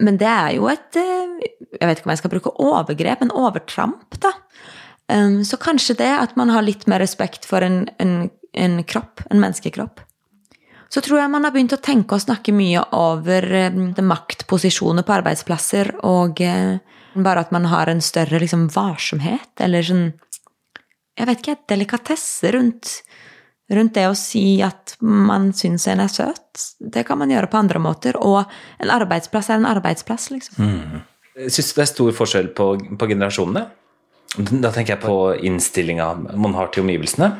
Men 0.00 0.16
det 0.20 0.30
er 0.30 0.54
jo 0.56 0.68
et 0.70 0.96
eh, 1.00 1.34
Jeg 1.74 1.88
vet 1.88 1.98
ikke 1.98 2.08
om 2.08 2.14
jeg 2.14 2.22
skal 2.22 2.32
bruke 2.32 2.54
overgrep, 2.62 3.20
men 3.20 3.34
overtramp, 3.34 4.16
da. 4.22 4.30
Um, 5.10 5.42
Så 5.44 5.58
kanskje 5.60 5.98
det 5.98 6.12
at 6.16 6.36
man 6.38 6.48
har 6.54 6.64
litt 6.64 6.86
mer 6.88 7.02
respekt 7.02 7.44
for 7.44 7.60
en, 7.60 7.82
en, 8.00 8.30
en 8.56 8.78
kropp, 8.88 9.20
en 9.28 9.42
menneskekropp. 9.42 10.00
Så 10.92 11.02
tror 11.02 11.20
jeg 11.20 11.30
man 11.32 11.46
har 11.46 11.54
begynt 11.54 11.74
å 11.74 11.82
tenke 11.82 12.16
og 12.16 12.22
snakke 12.22 12.54
mye 12.54 12.82
over 12.94 13.46
eh, 13.58 13.78
maktposisjoner 14.04 15.06
på 15.06 15.16
arbeidsplasser, 15.16 15.94
og 16.06 16.42
eh, 16.44 16.76
bare 17.14 17.44
at 17.44 17.54
man 17.54 17.68
har 17.70 17.90
en 17.90 18.02
større 18.04 18.40
liksom, 18.42 18.68
varsomhet, 18.74 19.52
eller 19.60 19.86
sånn 19.86 20.12
Jeg 21.14 21.28
vet 21.28 21.42
ikke, 21.44 21.60
delikatesse 21.70 22.50
rundt, 22.56 22.88
rundt 23.70 23.94
det 23.94 24.08
å 24.10 24.16
si 24.18 24.58
at 24.66 24.96
man 24.98 25.52
syns 25.54 25.86
en 25.86 26.02
er 26.02 26.10
søt. 26.10 26.64
Det 26.80 27.04
kan 27.06 27.20
man 27.20 27.30
gjøre 27.30 27.46
på 27.52 27.60
andre 27.60 27.78
måter, 27.78 28.18
og 28.18 28.50
en 28.82 28.90
arbeidsplass 28.90 29.50
er 29.50 29.60
en 29.60 29.68
arbeidsplass, 29.70 30.32
liksom. 30.34 30.58
Syns 31.46 31.70
du 31.70 31.78
det 31.78 31.84
er 31.84 31.90
stor 31.92 32.16
forskjell 32.18 32.50
på, 32.58 32.66
på 32.98 33.10
generasjonene? 33.12 33.62
Da 34.34 34.72
tenker 34.74 34.96
jeg 34.96 35.04
på 35.04 35.18
innstillinga 35.46 36.08
man 36.34 36.56
har 36.58 36.72
til 36.74 36.82
omgivelsene. 36.82 37.30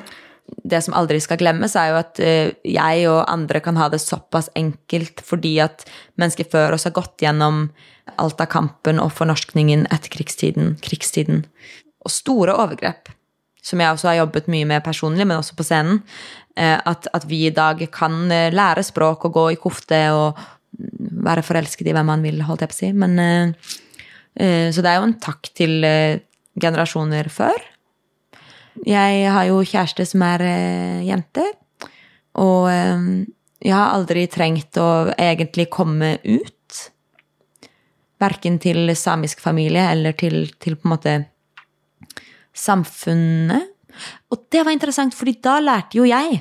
Det 0.45 0.81
som 0.85 0.95
aldri 0.97 1.19
skal 1.25 1.39
glemmes, 1.41 1.75
er 1.77 1.91
jo 1.91 1.99
at 2.01 2.21
eh, 2.21 2.53
jeg 2.69 3.09
og 3.09 3.25
andre 3.33 3.61
kan 3.65 3.79
ha 3.81 3.89
det 3.93 4.03
såpass 4.03 4.51
enkelt 4.57 5.23
fordi 5.25 5.57
at 5.65 5.87
mennesker 6.21 6.49
før 6.53 6.77
oss 6.77 6.85
har 6.89 6.95
gått 6.97 7.25
gjennom 7.25 7.67
alt 8.21 8.41
av 8.41 8.51
kampen 8.53 9.01
og 9.01 9.13
fornorskningen 9.17 9.87
etter 9.93 10.13
krigstiden, 10.13 10.75
krigstiden. 10.85 11.45
Og 12.05 12.13
store 12.13 12.57
overgrep, 12.61 13.09
som 13.65 13.81
jeg 13.81 13.97
også 13.97 14.11
har 14.11 14.19
jobbet 14.21 14.51
mye 14.53 14.69
med 14.69 14.85
personlig, 14.85 15.25
men 15.25 15.41
også 15.41 15.57
på 15.57 15.65
scenen. 15.65 16.03
eh, 16.57 16.77
At, 16.77 17.09
at 17.17 17.25
vi 17.29 17.47
i 17.47 17.55
dag 17.55 17.81
kan 17.93 18.31
eh, 18.33 18.53
lære 18.53 18.85
språk 18.85 19.25
og 19.25 19.37
gå 19.41 19.49
i 19.55 19.61
kofte 19.61 20.05
og 20.13 20.41
være 21.25 21.45
forelsket 21.47 21.89
i 21.89 21.97
hvem 21.97 22.09
man 22.13 22.25
vil, 22.25 22.43
holdt 22.45 22.67
jeg 22.67 22.73
på 22.73 22.75
å 22.75 22.81
si. 22.81 22.89
Men, 22.93 23.53
så 24.35 24.83
det 24.83 24.91
er 24.91 24.97
jo 24.99 25.05
en 25.07 25.21
takk 25.23 25.47
til 25.55 25.77
generasjoner 26.59 27.29
før. 27.31 27.63
Jeg 28.83 29.29
har 29.31 29.47
jo 29.47 29.63
kjæreste 29.63 30.07
som 30.09 30.25
er 30.27 30.43
eh, 30.49 31.05
jente, 31.07 31.45
og 32.43 32.67
eh, 32.73 33.05
jeg 33.65 33.75
har 33.77 33.95
aldri 33.95 34.27
trengt 34.29 34.77
å 34.81 34.89
egentlig 35.15 35.69
komme 35.73 36.17
ut. 36.25 36.51
Verken 38.21 38.59
til 38.63 38.91
samisk 38.97 39.41
familie 39.43 39.87
eller 39.93 40.17
til, 40.19 40.49
til 40.61 40.77
på 40.77 40.89
en 40.89 40.95
måte 40.95 41.15
samfunnet. 42.55 43.71
Og 44.35 44.47
det 44.51 44.65
var 44.67 44.75
interessant, 44.75 45.15
fordi 45.15 45.37
da 45.45 45.61
lærte 45.63 46.01
jo 46.01 46.07
jeg 46.09 46.41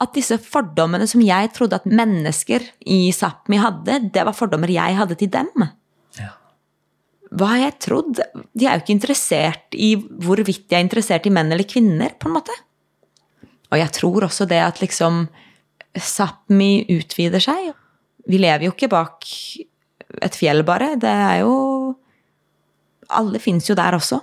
at 0.00 0.14
disse 0.16 0.38
fordommene 0.40 1.06
som 1.10 1.22
jeg 1.24 1.50
trodde 1.56 1.76
at 1.76 1.88
mennesker 1.88 2.64
i 2.88 3.10
Sápmi 3.12 3.60
hadde, 3.60 3.98
det 4.14 4.24
var 4.24 4.36
fordommer 4.36 4.72
jeg 4.72 4.96
hadde 4.96 5.18
til 5.20 5.32
dem. 5.32 5.66
Hva 7.34 7.50
har 7.54 7.62
jeg 7.64 7.78
trodd? 7.82 8.20
De 8.54 8.66
er 8.66 8.76
jo 8.76 8.84
ikke 8.84 8.94
interessert 8.94 9.74
i 9.74 9.94
hvorvidt 9.96 10.68
de 10.70 10.78
er 10.78 10.84
interessert 10.84 11.26
i 11.26 11.32
menn 11.34 11.50
eller 11.52 11.66
kvinner, 11.68 12.14
på 12.18 12.30
en 12.30 12.36
måte. 12.36 12.54
Og 13.72 13.80
jeg 13.80 13.90
tror 13.96 14.28
også 14.28 14.46
det 14.50 14.60
at 14.62 14.82
liksom 14.82 15.26
Sápmi 15.94 16.84
utvider 16.90 17.42
seg. 17.42 17.70
Vi 18.26 18.40
lever 18.42 18.66
jo 18.66 18.74
ikke 18.74 18.90
bak 18.90 19.26
et 20.22 20.38
fjell, 20.38 20.64
bare. 20.66 20.94
Det 20.98 21.10
er 21.10 21.42
jo 21.44 21.54
Alle 23.14 23.38
fins 23.38 23.68
jo 23.68 23.76
der 23.76 23.94
også. 23.94 24.22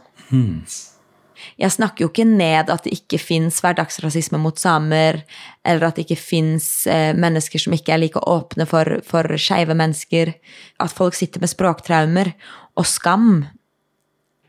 Jeg 1.61 1.73
snakker 1.73 2.03
jo 2.03 2.09
ikke 2.09 2.25
ned 2.25 2.69
at 2.73 2.85
det 2.85 2.93
ikke 2.95 3.19
fins 3.21 3.59
hverdagsrasisme 3.63 4.39
mot 4.41 4.57
samer, 4.59 5.21
eller 5.65 5.87
at 5.87 5.97
det 5.97 6.05
ikke 6.05 6.19
fins 6.19 6.87
eh, 6.89 7.11
mennesker 7.17 7.61
som 7.61 7.73
ikke 7.75 7.93
er 7.93 8.01
like 8.01 8.21
åpne 8.29 8.65
for, 8.69 8.99
for 9.05 9.37
skeive 9.41 9.75
mennesker. 9.77 10.33
At 10.81 10.93
folk 10.93 11.17
sitter 11.17 11.43
med 11.43 11.51
språktraumer 11.51 12.33
og 12.79 12.87
skam. 12.87 13.45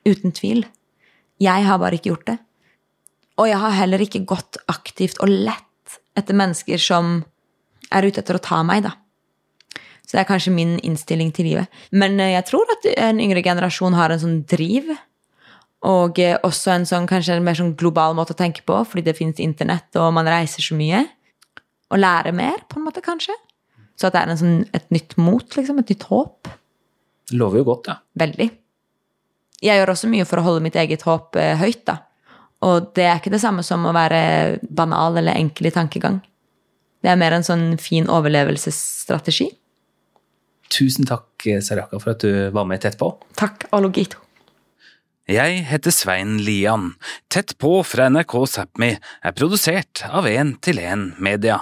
Uten 0.07 0.35
tvil. 0.35 0.65
Jeg 1.43 1.67
har 1.67 1.79
bare 1.79 1.99
ikke 1.99 2.13
gjort 2.13 2.27
det. 2.33 2.39
Og 3.41 3.49
jeg 3.49 3.59
har 3.63 3.77
heller 3.77 4.03
ikke 4.05 4.25
gått 4.29 4.59
aktivt 4.71 5.21
og 5.25 5.31
lett 5.31 5.99
etter 6.19 6.37
mennesker 6.37 6.81
som 6.81 7.23
er 7.93 8.07
ute 8.07 8.21
etter 8.23 8.37
å 8.37 8.43
ta 8.43 8.61
meg, 8.67 8.85
da. 8.87 8.97
Så 10.03 10.17
det 10.17 10.25
er 10.25 10.29
kanskje 10.29 10.53
min 10.53 10.75
innstilling 10.85 11.31
til 11.33 11.49
livet. 11.49 11.83
Men 11.95 12.19
eh, 12.21 12.35
jeg 12.35 12.47
tror 12.51 12.69
at 12.75 12.89
en 12.93 13.21
yngre 13.23 13.43
generasjon 13.45 13.97
har 13.97 14.13
en 14.13 14.21
sånn 14.21 14.41
driv. 14.51 14.91
Og 15.89 16.19
eh, 16.23 16.37
også 16.45 16.75
en 16.75 16.87
sånn, 16.89 17.09
kanskje 17.11 17.39
en 17.39 17.47
mer 17.47 17.57
sånn 17.59 17.75
global 17.79 18.17
måte 18.19 18.37
å 18.37 18.39
tenke 18.39 18.65
på, 18.67 18.77
fordi 18.89 19.07
det 19.07 19.17
finnes 19.19 19.41
internett, 19.43 19.89
og 19.97 20.13
man 20.19 20.29
reiser 20.29 20.65
så 20.65 20.77
mye. 20.79 21.05
Og 21.93 22.03
lærer 22.03 22.37
mer, 22.37 22.61
på 22.69 22.79
en 22.79 22.87
måte, 22.87 23.05
kanskje. 23.05 23.37
Så 23.97 24.09
at 24.09 24.17
det 24.17 24.25
er 24.25 24.41
sånn, 24.41 24.61
et 24.77 24.93
nytt 24.95 25.17
mot, 25.21 25.47
liksom. 25.57 25.81
Et 25.83 25.95
nytt 25.95 26.07
håp. 26.11 26.51
Det 27.31 27.39
lover 27.39 27.63
jo 27.63 27.69
godt, 27.71 27.93
ja. 27.93 27.99
Veldig. 28.23 28.49
Jeg 29.63 29.79
gjør 29.79 29.95
også 29.95 30.11
mye 30.11 30.27
for 30.27 30.41
å 30.41 30.47
holde 30.47 30.65
mitt 30.65 30.77
eget 30.79 31.05
håp 31.07 31.39
eh, 31.39 31.55
høyt, 31.61 31.85
da. 31.89 32.01
Og 32.67 32.93
det 32.97 33.07
er 33.09 33.19
ikke 33.19 33.33
det 33.35 33.43
samme 33.43 33.65
som 33.67 33.87
å 33.87 33.95
være 33.95 34.61
banal 34.71 35.19
eller 35.19 35.39
enkel 35.39 35.71
i 35.71 35.75
tankegang. 35.75 36.21
Det 37.03 37.11
er 37.11 37.19
mer 37.19 37.35
en 37.35 37.47
sånn 37.47 37.65
fin 37.83 38.07
overlevelsesstrategi. 38.11 39.49
Tusen 40.73 41.09
takk, 41.09 41.27
Saraka, 41.65 41.99
for 42.01 42.15
at 42.15 42.23
du 42.23 42.53
var 42.55 42.69
med 42.69 42.83
tett 42.85 42.99
på. 43.01 43.11
Takk, 43.39 43.67
Ologito. 43.77 44.23
Jeg 45.31 45.63
heter 45.69 45.95
Svein 45.95 46.39
Lian. 46.43 46.93
Tett 47.31 47.55
på 47.63 47.77
fra 47.87 48.09
NRK 48.11 48.35
Sápmi 48.51 48.95
er 48.99 49.35
produsert 49.39 50.03
av 50.09 50.27
1 50.27 50.57
til 50.67 50.81
1 50.83 51.05
Media. 51.23 51.61